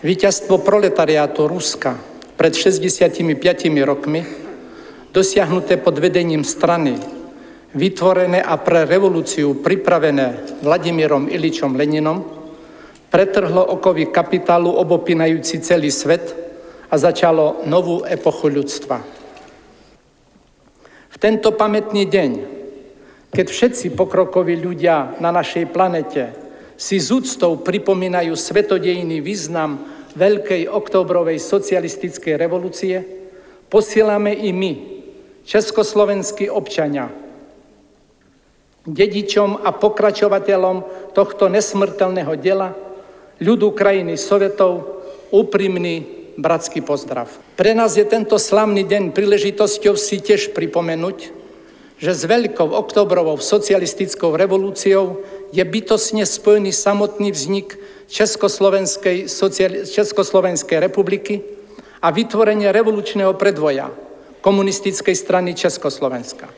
Výťazstvo 0.02 0.66
proletariátu 0.66 1.46
Ruska 1.46 1.94
pred 2.34 2.58
65 2.58 3.22
rokmi, 3.86 4.26
dosiahnuté 5.14 5.78
pod 5.78 6.02
vedením 6.02 6.42
strany, 6.42 6.98
vytvorené 7.74 8.40
a 8.42 8.58
pre 8.62 8.86
revolúciu 8.86 9.60
pripravené 9.60 10.62
Vladimírom 10.62 11.26
Iličom 11.26 11.74
Leninom, 11.74 12.22
pretrhlo 13.10 13.62
okovy 13.62 14.10
kapitálu 14.10 14.70
obopínajúci 14.74 15.62
celý 15.62 15.90
svet 15.90 16.34
a 16.90 16.96
začalo 16.98 17.66
novú 17.66 18.06
epochu 18.06 18.50
ľudstva. 18.50 18.98
V 21.14 21.18
tento 21.22 21.54
pamätný 21.54 22.10
deň, 22.10 22.32
keď 23.34 23.48
všetci 23.50 23.98
pokrokoví 23.98 24.58
ľudia 24.58 25.18
na 25.18 25.34
našej 25.34 25.70
planete 25.74 26.34
si 26.78 26.98
z 27.02 27.10
úctou 27.14 27.62
pripomínajú 27.62 28.34
svetodejný 28.34 29.22
význam 29.22 29.90
Veľkej 30.14 30.70
oktobrovej 30.70 31.42
socialistickej 31.42 32.38
revolúcie, 32.38 33.02
posielame 33.66 34.30
i 34.30 34.54
my, 34.54 34.74
československí 35.42 36.54
občania, 36.54 37.10
dedičom 38.84 39.64
a 39.64 39.72
pokračovateľom 39.72 41.10
tohto 41.16 41.48
nesmrteľného 41.48 42.34
dela, 42.40 42.76
ľudu 43.40 43.72
krajiny 43.72 44.20
Sovetov, 44.20 45.04
úprimný 45.34 46.24
bratský 46.38 46.82
pozdrav. 46.82 47.30
Pre 47.58 47.72
nás 47.74 47.98
je 47.98 48.06
tento 48.06 48.38
slavný 48.38 48.86
deň 48.86 49.14
príležitosťou 49.14 49.94
si 49.98 50.22
tiež 50.22 50.54
pripomenúť, 50.54 51.44
že 52.02 52.12
s 52.12 52.24
veľkou 52.26 52.74
oktobrovou 52.74 53.40
socialistickou 53.40 54.36
revolúciou 54.36 55.24
je 55.54 55.64
bytosne 55.64 56.26
spojený 56.26 56.74
samotný 56.74 57.32
vznik 57.32 57.78
Československej, 58.10 59.30
sociali- 59.32 59.86
Československej 59.88 60.84
republiky 60.84 61.40
a 62.04 62.12
vytvorenie 62.12 62.74
revolučného 62.74 63.38
predvoja 63.40 63.88
komunistickej 64.44 65.16
strany 65.16 65.56
Československa. 65.56 66.52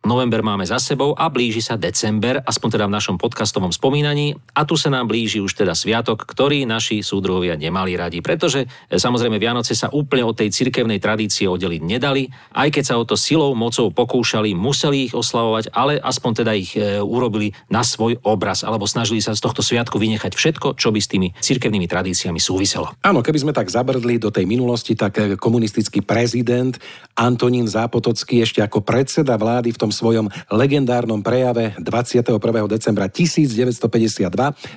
November 0.00 0.40
máme 0.40 0.64
za 0.64 0.80
sebou 0.80 1.12
a 1.12 1.28
blíži 1.28 1.60
sa 1.60 1.76
december, 1.76 2.40
aspoň 2.40 2.68
teda 2.80 2.88
v 2.88 2.96
našom 2.96 3.16
podcastovom 3.20 3.68
spomínaní. 3.68 4.32
A 4.56 4.64
tu 4.64 4.72
sa 4.80 4.88
nám 4.88 5.12
blíži 5.12 5.44
už 5.44 5.52
teda 5.52 5.76
sviatok, 5.76 6.24
ktorý 6.24 6.64
naši 6.64 7.04
súdruhovia 7.04 7.52
nemali 7.60 8.00
radi, 8.00 8.24
pretože 8.24 8.64
e, 8.64 8.96
samozrejme 8.96 9.36
Vianoce 9.36 9.76
sa 9.76 9.92
úplne 9.92 10.24
od 10.24 10.32
tej 10.32 10.56
cirkevnej 10.56 11.04
tradície 11.04 11.44
oddeliť 11.44 11.82
nedali. 11.84 12.32
Aj 12.56 12.72
keď 12.72 12.84
sa 12.88 12.96
o 12.96 13.04
to 13.04 13.12
silou, 13.12 13.52
mocou 13.52 13.92
pokúšali, 13.92 14.56
museli 14.56 15.12
ich 15.12 15.14
oslavovať, 15.14 15.68
ale 15.76 16.00
aspoň 16.00 16.30
teda 16.32 16.52
ich 16.56 16.72
e, 16.80 17.04
urobili 17.04 17.52
na 17.68 17.84
svoj 17.84 18.16
obraz, 18.24 18.64
alebo 18.64 18.88
snažili 18.88 19.20
sa 19.20 19.36
z 19.36 19.44
tohto 19.44 19.60
sviatku 19.60 20.00
vynechať 20.00 20.32
všetko, 20.32 20.80
čo 20.80 20.96
by 20.96 21.00
s 21.04 21.12
tými 21.12 21.28
cirkevnými 21.44 21.84
tradíciami 21.84 22.40
súviselo. 22.40 22.96
Áno, 23.04 23.20
keby 23.20 23.44
sme 23.44 23.52
tak 23.52 23.68
zabrdli 23.68 24.16
do 24.16 24.32
tej 24.32 24.48
minulosti, 24.48 24.96
tak 24.96 25.20
e, 25.20 25.36
komunistický 25.36 26.00
prezident 26.00 26.80
Antonín 27.20 27.68
Zápotocký 27.68 28.40
ešte 28.40 28.64
ako 28.64 28.80
predseda 28.80 29.36
vlády 29.36 29.76
v 29.76 29.80
tom 29.80 29.89
svojom 29.94 30.26
legendárnom 30.50 31.22
prejave 31.22 31.74
21. 31.78 32.38
decembra 32.66 33.06
1952 33.06 34.30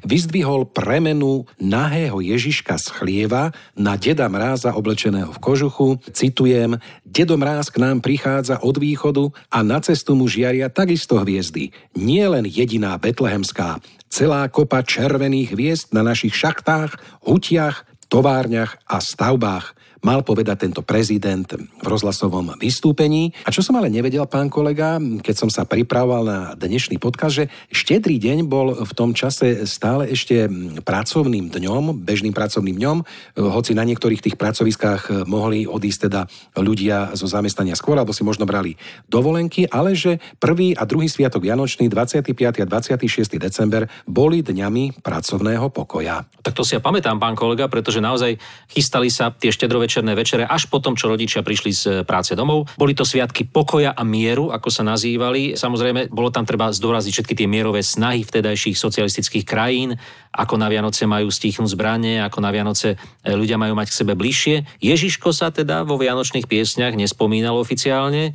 vyzdvihol 0.06 0.70
premenu 0.70 1.50
nahého 1.58 2.20
Ježiška 2.20 2.78
z 2.78 2.88
chlieva 2.94 3.56
na 3.74 3.98
Deda 3.98 4.28
Mráza 4.28 4.74
oblečeného 4.76 5.32
v 5.32 5.40
kožuchu. 5.40 5.88
Citujem, 6.12 6.78
Dedo 7.06 7.38
Mráz 7.38 7.70
k 7.70 7.82
nám 7.82 8.02
prichádza 8.02 8.60
od 8.60 8.78
východu 8.78 9.30
a 9.54 9.62
na 9.62 9.80
cestu 9.80 10.18
mu 10.18 10.28
žiaria 10.28 10.68
takisto 10.68 11.22
hviezdy. 11.22 11.72
Nie 11.96 12.28
len 12.28 12.44
jediná 12.50 12.98
betlehemská, 12.98 13.80
celá 14.12 14.46
kopa 14.50 14.86
červených 14.86 15.54
hviezd 15.54 15.88
na 15.94 16.06
našich 16.06 16.38
šachtách, 16.38 16.98
hutiach, 17.26 17.86
továrniach 18.14 18.78
a 18.86 19.02
stavbách 19.02 19.74
mal 20.04 20.22
povedať 20.22 20.68
tento 20.68 20.84
prezident 20.84 21.48
v 21.56 21.86
rozhlasovom 21.88 22.60
vystúpení. 22.60 23.32
A 23.48 23.56
čo 23.56 23.64
som 23.64 23.80
ale 23.80 23.88
nevedel, 23.88 24.28
pán 24.28 24.52
kolega, 24.52 25.00
keď 25.00 25.36
som 25.36 25.50
sa 25.50 25.64
pripravoval 25.64 26.24
na 26.28 26.40
dnešný 26.60 27.00
podcast, 27.00 27.44
že 27.44 27.46
štedrý 27.72 28.20
deň 28.20 28.38
bol 28.46 28.76
v 28.84 28.92
tom 28.94 29.16
čase 29.16 29.64
stále 29.64 30.12
ešte 30.12 30.52
pracovným 30.84 31.48
dňom, 31.50 32.04
bežným 32.04 32.36
pracovným 32.36 32.76
dňom, 32.76 32.98
hoci 33.40 33.72
na 33.72 33.88
niektorých 33.88 34.20
tých 34.20 34.36
pracoviskách 34.36 35.24
mohli 35.24 35.64
odísť 35.64 36.00
teda 36.12 36.28
ľudia 36.60 37.16
zo 37.16 37.26
zamestnania 37.26 37.80
skôr, 37.80 37.96
alebo 37.96 38.12
si 38.12 38.28
možno 38.28 38.44
brali 38.44 38.76
dovolenky, 39.08 39.72
ale 39.72 39.96
že 39.96 40.20
prvý 40.38 40.76
a 40.76 40.84
druhý 40.84 41.08
sviatok 41.08 41.48
Vianočný, 41.48 41.88
25. 41.88 42.28
a 42.36 42.66
26. 42.68 43.40
december, 43.40 43.88
boli 44.04 44.44
dňami 44.44 45.00
pracovného 45.00 45.72
pokoja. 45.72 46.28
Tak 46.44 46.52
to 46.52 46.68
si 46.68 46.76
ja 46.76 46.84
pamätám, 46.84 47.16
pán 47.16 47.40
kolega, 47.40 47.72
pretože 47.72 48.04
naozaj 48.04 48.36
chystali 48.68 49.08
sa 49.08 49.32
tie 49.32 49.48
štedrovečerné 49.94 50.18
večere 50.18 50.44
až 50.50 50.66
po 50.66 50.82
tom, 50.82 50.98
čo 50.98 51.06
rodičia 51.06 51.46
prišli 51.46 51.72
z 51.72 51.84
práce 52.02 52.34
domov. 52.34 52.66
Boli 52.74 52.98
to 52.98 53.06
sviatky 53.06 53.46
pokoja 53.46 53.94
a 53.94 54.02
mieru, 54.02 54.50
ako 54.50 54.74
sa 54.74 54.82
nazývali. 54.82 55.54
Samozrejme, 55.54 56.10
bolo 56.10 56.34
tam 56.34 56.50
treba 56.50 56.74
zdôraziť 56.74 57.14
všetky 57.14 57.38
tie 57.38 57.46
mierové 57.46 57.86
snahy 57.86 58.26
vtedajších 58.26 58.74
socialistických 58.74 59.46
krajín, 59.46 59.94
ako 60.34 60.58
na 60.58 60.66
Vianoce 60.66 61.06
majú 61.06 61.30
stichnúť 61.30 61.78
zbranie, 61.78 62.18
ako 62.26 62.42
na 62.42 62.50
Vianoce 62.50 62.98
e, 62.98 63.38
ľudia 63.38 63.62
majú 63.62 63.78
mať 63.78 63.94
k 63.94 63.98
sebe 64.02 64.18
bližšie. 64.18 64.82
Ježiško 64.82 65.30
sa 65.30 65.54
teda 65.54 65.86
vo 65.86 66.02
vianočných 66.02 66.50
piesňach 66.50 66.98
nespomínal 66.98 67.54
oficiálne, 67.62 68.34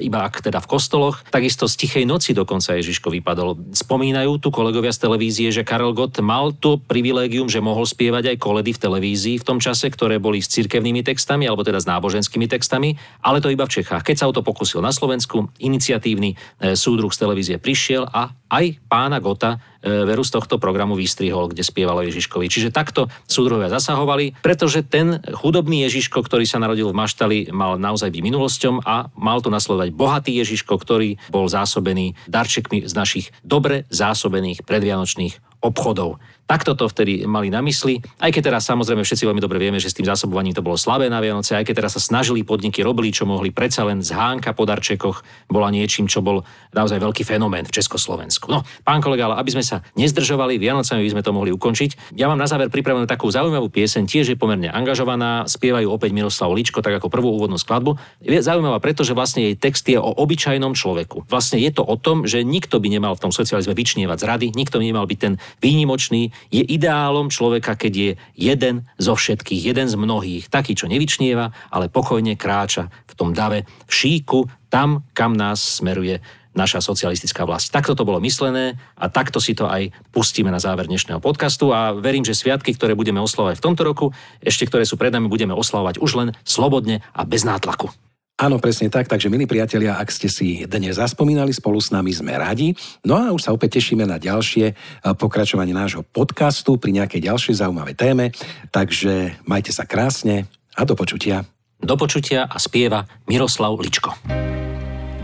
iba 0.00 0.24
ak 0.24 0.44
teda 0.44 0.60
v 0.60 0.70
kostoloch. 0.70 1.24
Takisto 1.32 1.64
z 1.64 1.74
Tichej 1.80 2.04
noci 2.04 2.36
dokonca 2.36 2.76
Ježiško 2.76 3.08
vypadol. 3.08 3.72
Spomínajú 3.72 4.36
tu 4.38 4.52
kolegovia 4.52 4.92
z 4.92 5.08
televízie, 5.08 5.48
že 5.48 5.64
Karel 5.64 5.96
Gott 5.96 6.20
mal 6.20 6.52
to 6.52 6.76
privilégium, 6.76 7.48
že 7.48 7.64
mohol 7.64 7.88
spievať 7.88 8.34
aj 8.34 8.36
koledy 8.36 8.76
v 8.76 8.82
televízii 8.82 9.36
v 9.40 9.46
tom 9.46 9.58
čase, 9.58 9.88
ktoré 9.88 10.20
boli 10.20 10.44
s 10.44 10.52
cirkevnými 10.52 11.00
textami, 11.00 11.48
alebo 11.48 11.64
teda 11.64 11.80
s 11.80 11.88
náboženskými 11.88 12.46
textami, 12.46 12.94
ale 13.24 13.40
to 13.40 13.48
iba 13.48 13.64
v 13.64 13.80
Čechách. 13.80 14.04
Keď 14.04 14.16
sa 14.20 14.28
o 14.28 14.36
to 14.36 14.44
pokusil 14.44 14.84
na 14.84 14.92
Slovensku, 14.92 15.48
iniciatívny 15.58 16.36
e, 16.36 16.76
súdruh 16.76 17.10
z 17.10 17.20
televízie 17.24 17.56
prišiel 17.56 18.04
a 18.04 18.32
aj 18.50 18.82
pána 18.90 19.22
Gota 19.22 19.62
veru 19.82 20.22
z 20.24 20.30
tohto 20.32 20.60
programu 20.60 20.96
vystrihol, 20.96 21.48
kde 21.50 21.64
spievalo 21.64 22.04
Ježiškovi. 22.04 22.46
Čiže 22.46 22.74
takto 22.74 23.08
súdruhovia 23.24 23.72
zasahovali, 23.72 24.36
pretože 24.44 24.84
ten 24.84 25.20
chudobný 25.36 25.84
Ježiško, 25.88 26.20
ktorý 26.20 26.44
sa 26.44 26.60
narodil 26.60 26.92
v 26.92 26.98
Maštali, 26.98 27.38
mal 27.50 27.80
naozaj 27.80 28.12
byť 28.12 28.22
minulosťom 28.22 28.84
a 28.84 29.08
mal 29.16 29.40
tu 29.40 29.48
nasledovať 29.48 29.88
bohatý 29.96 30.32
Ježiško, 30.36 30.74
ktorý 30.76 31.16
bol 31.32 31.48
zásobený 31.48 32.16
darčekmi 32.28 32.84
z 32.84 32.92
našich 32.92 33.26
dobre 33.40 33.88
zásobených 33.88 34.62
predvianočných 34.68 35.60
obchodov. 35.60 36.16
Takto 36.50 36.74
to 36.74 36.90
vtedy 36.90 37.30
mali 37.30 37.46
na 37.46 37.62
mysli. 37.62 38.02
Aj 38.18 38.34
keď 38.34 38.50
teraz 38.50 38.66
samozrejme 38.66 39.06
všetci 39.06 39.22
veľmi 39.22 39.38
dobre 39.38 39.62
vieme, 39.62 39.78
že 39.78 39.86
s 39.86 39.94
tým 39.94 40.02
zásobovaním 40.02 40.50
to 40.50 40.66
bolo 40.66 40.74
slabé 40.74 41.06
na 41.06 41.22
Vianoce, 41.22 41.54
aj 41.54 41.62
keď 41.62 41.86
teraz 41.86 41.94
sa 41.94 42.02
snažili 42.02 42.42
podniky, 42.42 42.82
robili, 42.82 43.14
čo 43.14 43.22
mohli, 43.22 43.54
predsa 43.54 43.86
len 43.86 44.02
zhánka 44.02 44.50
po 44.50 44.66
darčekoch 44.66 45.46
bola 45.46 45.70
niečím, 45.70 46.10
čo 46.10 46.26
bol 46.26 46.42
naozaj 46.74 46.98
veľký 46.98 47.22
fenomén 47.22 47.62
v 47.62 47.78
Československu. 47.78 48.50
No, 48.50 48.66
pán 48.82 48.98
kolega, 48.98 49.30
ale 49.30 49.38
aby 49.38 49.54
sme 49.54 49.62
sa 49.62 49.86
nezdržovali, 49.94 50.58
Vianocami 50.58 51.06
by 51.06 51.10
sme 51.14 51.22
to 51.22 51.30
mohli 51.30 51.54
ukončiť. 51.54 52.18
Ja 52.18 52.26
mám 52.26 52.42
na 52.42 52.50
záver 52.50 52.66
pripravenú 52.66 53.06
takú 53.06 53.30
zaujímavú 53.30 53.70
pieseň, 53.70 54.10
tiež 54.10 54.34
je 54.34 54.36
pomerne 54.36 54.74
angažovaná, 54.74 55.46
spievajú 55.46 55.86
opäť 55.86 56.10
Miroslav 56.18 56.50
Ličko, 56.50 56.82
tak 56.82 56.98
ako 56.98 57.14
prvú 57.14 57.30
úvodnú 57.30 57.62
skladbu. 57.62 57.94
Je 58.26 58.42
zaujímavá, 58.42 58.82
pretože 58.82 59.14
vlastne 59.14 59.46
jej 59.46 59.54
text 59.54 59.86
je 59.86 60.02
o 60.02 60.10
obyčajnom 60.18 60.74
človeku. 60.74 61.30
Vlastne 61.30 61.62
je 61.62 61.70
to 61.70 61.86
o 61.86 61.94
tom, 61.94 62.26
že 62.26 62.42
nikto 62.42 62.82
by 62.82 62.90
nemal 62.90 63.14
v 63.14 63.22
tom 63.22 63.30
socializme 63.30 63.70
vyčnievať 63.70 64.18
z 64.18 64.26
rady, 64.26 64.46
nikto 64.50 64.82
by 64.82 64.84
nemal 64.90 65.06
byť 65.06 65.18
ten 65.22 65.34
výnimočný, 65.62 66.39
je 66.48 66.64
ideálom 66.64 67.28
človeka, 67.28 67.76
keď 67.76 67.92
je 67.92 68.10
jeden 68.34 68.88
zo 68.96 69.12
všetkých, 69.12 69.68
jeden 69.68 69.86
z 69.86 69.96
mnohých, 70.00 70.48
taký, 70.48 70.72
čo 70.72 70.88
nevyčnieva, 70.88 71.52
ale 71.68 71.92
pokojne 71.92 72.40
kráča 72.40 72.88
v 73.04 73.12
tom 73.12 73.36
dave, 73.36 73.68
v 73.84 73.92
šíku, 73.92 74.48
tam, 74.72 75.04
kam 75.12 75.36
nás 75.36 75.82
smeruje 75.82 76.24
naša 76.50 76.82
socialistická 76.82 77.46
vlast. 77.46 77.70
Takto 77.70 77.94
to 77.94 78.02
bolo 78.02 78.18
myslené 78.18 78.74
a 78.98 79.06
takto 79.06 79.38
si 79.38 79.54
to 79.54 79.70
aj 79.70 79.94
pustíme 80.10 80.50
na 80.50 80.58
záver 80.58 80.90
dnešného 80.90 81.22
podcastu 81.22 81.70
a 81.70 81.94
verím, 81.94 82.26
že 82.26 82.34
sviatky, 82.34 82.74
ktoré 82.74 82.98
budeme 82.98 83.22
oslavovať 83.22 83.62
v 83.62 83.64
tomto 83.70 83.82
roku, 83.86 84.06
ešte 84.42 84.66
ktoré 84.66 84.82
sú 84.82 84.98
pred 84.98 85.14
nami, 85.14 85.30
budeme 85.30 85.54
oslavovať 85.54 86.02
už 86.02 86.10
len 86.18 86.28
slobodne 86.42 87.06
a 87.14 87.22
bez 87.22 87.46
nátlaku. 87.46 87.94
Áno, 88.40 88.56
presne 88.56 88.88
tak. 88.88 89.04
Takže, 89.04 89.28
milí 89.28 89.44
priatelia, 89.44 90.00
ak 90.00 90.08
ste 90.08 90.32
si 90.32 90.64
dnes 90.64 90.96
zaspomínali, 90.96 91.52
spolu 91.52 91.76
s 91.76 91.92
nami 91.92 92.08
sme 92.08 92.32
radi. 92.40 92.72
No 93.04 93.20
a 93.20 93.28
už 93.36 93.44
sa 93.44 93.52
opäť 93.52 93.76
tešíme 93.76 94.08
na 94.08 94.16
ďalšie 94.16 94.72
e, 94.72 94.74
pokračovanie 95.12 95.76
nášho 95.76 96.00
podcastu 96.00 96.80
pri 96.80 96.96
nejakej 96.96 97.28
ďalšej 97.28 97.60
zaujímavej 97.60 98.00
téme. 98.00 98.32
Takže 98.72 99.44
majte 99.44 99.76
sa 99.76 99.84
krásne 99.84 100.48
a 100.72 100.88
do 100.88 100.96
počutia. 100.96 101.44
Do 101.84 102.00
počutia 102.00 102.48
a 102.48 102.56
spieva 102.56 103.04
Miroslav 103.28 103.76
Ličko. 103.76 104.16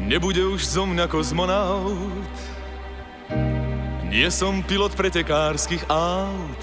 Nebude 0.05 0.45
už 0.45 0.61
zo 0.61 0.85
mňa 0.85 1.09
kozmonaut 1.09 2.37
Nie 4.07 4.31
som 4.31 4.63
pilot 4.63 4.95
pretekárskych 4.95 5.83
aut 5.91 6.63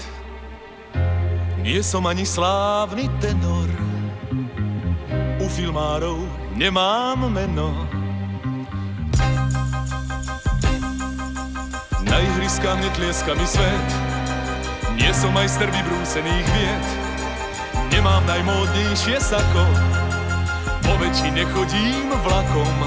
Nie 1.60 1.84
som 1.84 2.08
ani 2.08 2.24
slávny 2.24 3.04
tenor 3.20 3.68
U 5.36 5.46
filmárov 5.50 6.43
nemám 6.54 7.30
meno. 7.32 7.74
Na 12.06 12.16
ihriskách 12.20 12.78
netlieska 12.78 13.34
mi 13.34 13.46
svet. 13.46 13.88
Nie 14.94 15.10
som 15.10 15.34
majster 15.34 15.66
vybrúsených 15.66 16.46
vied. 16.46 16.86
Nemám 17.90 18.22
najmódnejšie 18.26 19.18
sako. 19.18 19.66
Po 20.86 20.94
väčšine 21.02 21.42
chodím 21.50 22.14
vlakom. 22.22 22.78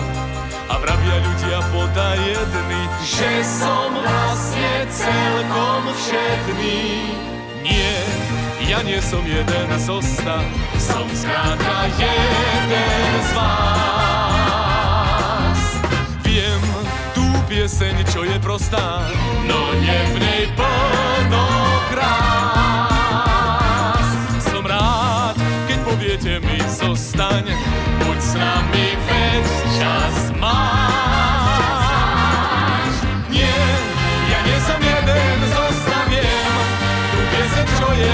A 0.67 0.73
vravia 0.83 1.17
ľudia 1.23 1.59
podajední, 1.71 2.81
že 3.03 3.39
som 3.43 3.91
vlastne 3.95 4.83
celkom 4.91 5.81
všetný. 5.95 6.83
Nie, 7.63 7.99
ja 8.67 8.83
nie 8.83 8.99
som 8.99 9.23
jeden 9.23 9.79
zo 9.79 10.03
sta, 10.03 10.43
som 10.75 11.07
skrátka 11.15 11.87
jeden 11.95 13.23
z 13.23 13.31
vás. 13.31 14.59
Viem 16.27 16.59
tú 17.15 17.23
pieseň, 17.47 18.03
čo 18.11 18.27
je 18.27 18.35
prostá, 18.43 19.07
no 19.47 19.71
je 19.79 19.99
v 20.11 20.15
nej 20.19 20.51
plno 20.51 21.47
krás. 21.95 23.23
Som 24.51 24.67
rád, 24.67 25.39
keď 25.71 25.79
poviete 25.87 26.43
mi 26.43 26.59
zostaň, 26.67 27.47
buď 28.03 28.19
s 28.19 28.35
nami 28.35 28.87
veď 29.07 29.47
čas 29.79 30.35
máš. 30.35 30.86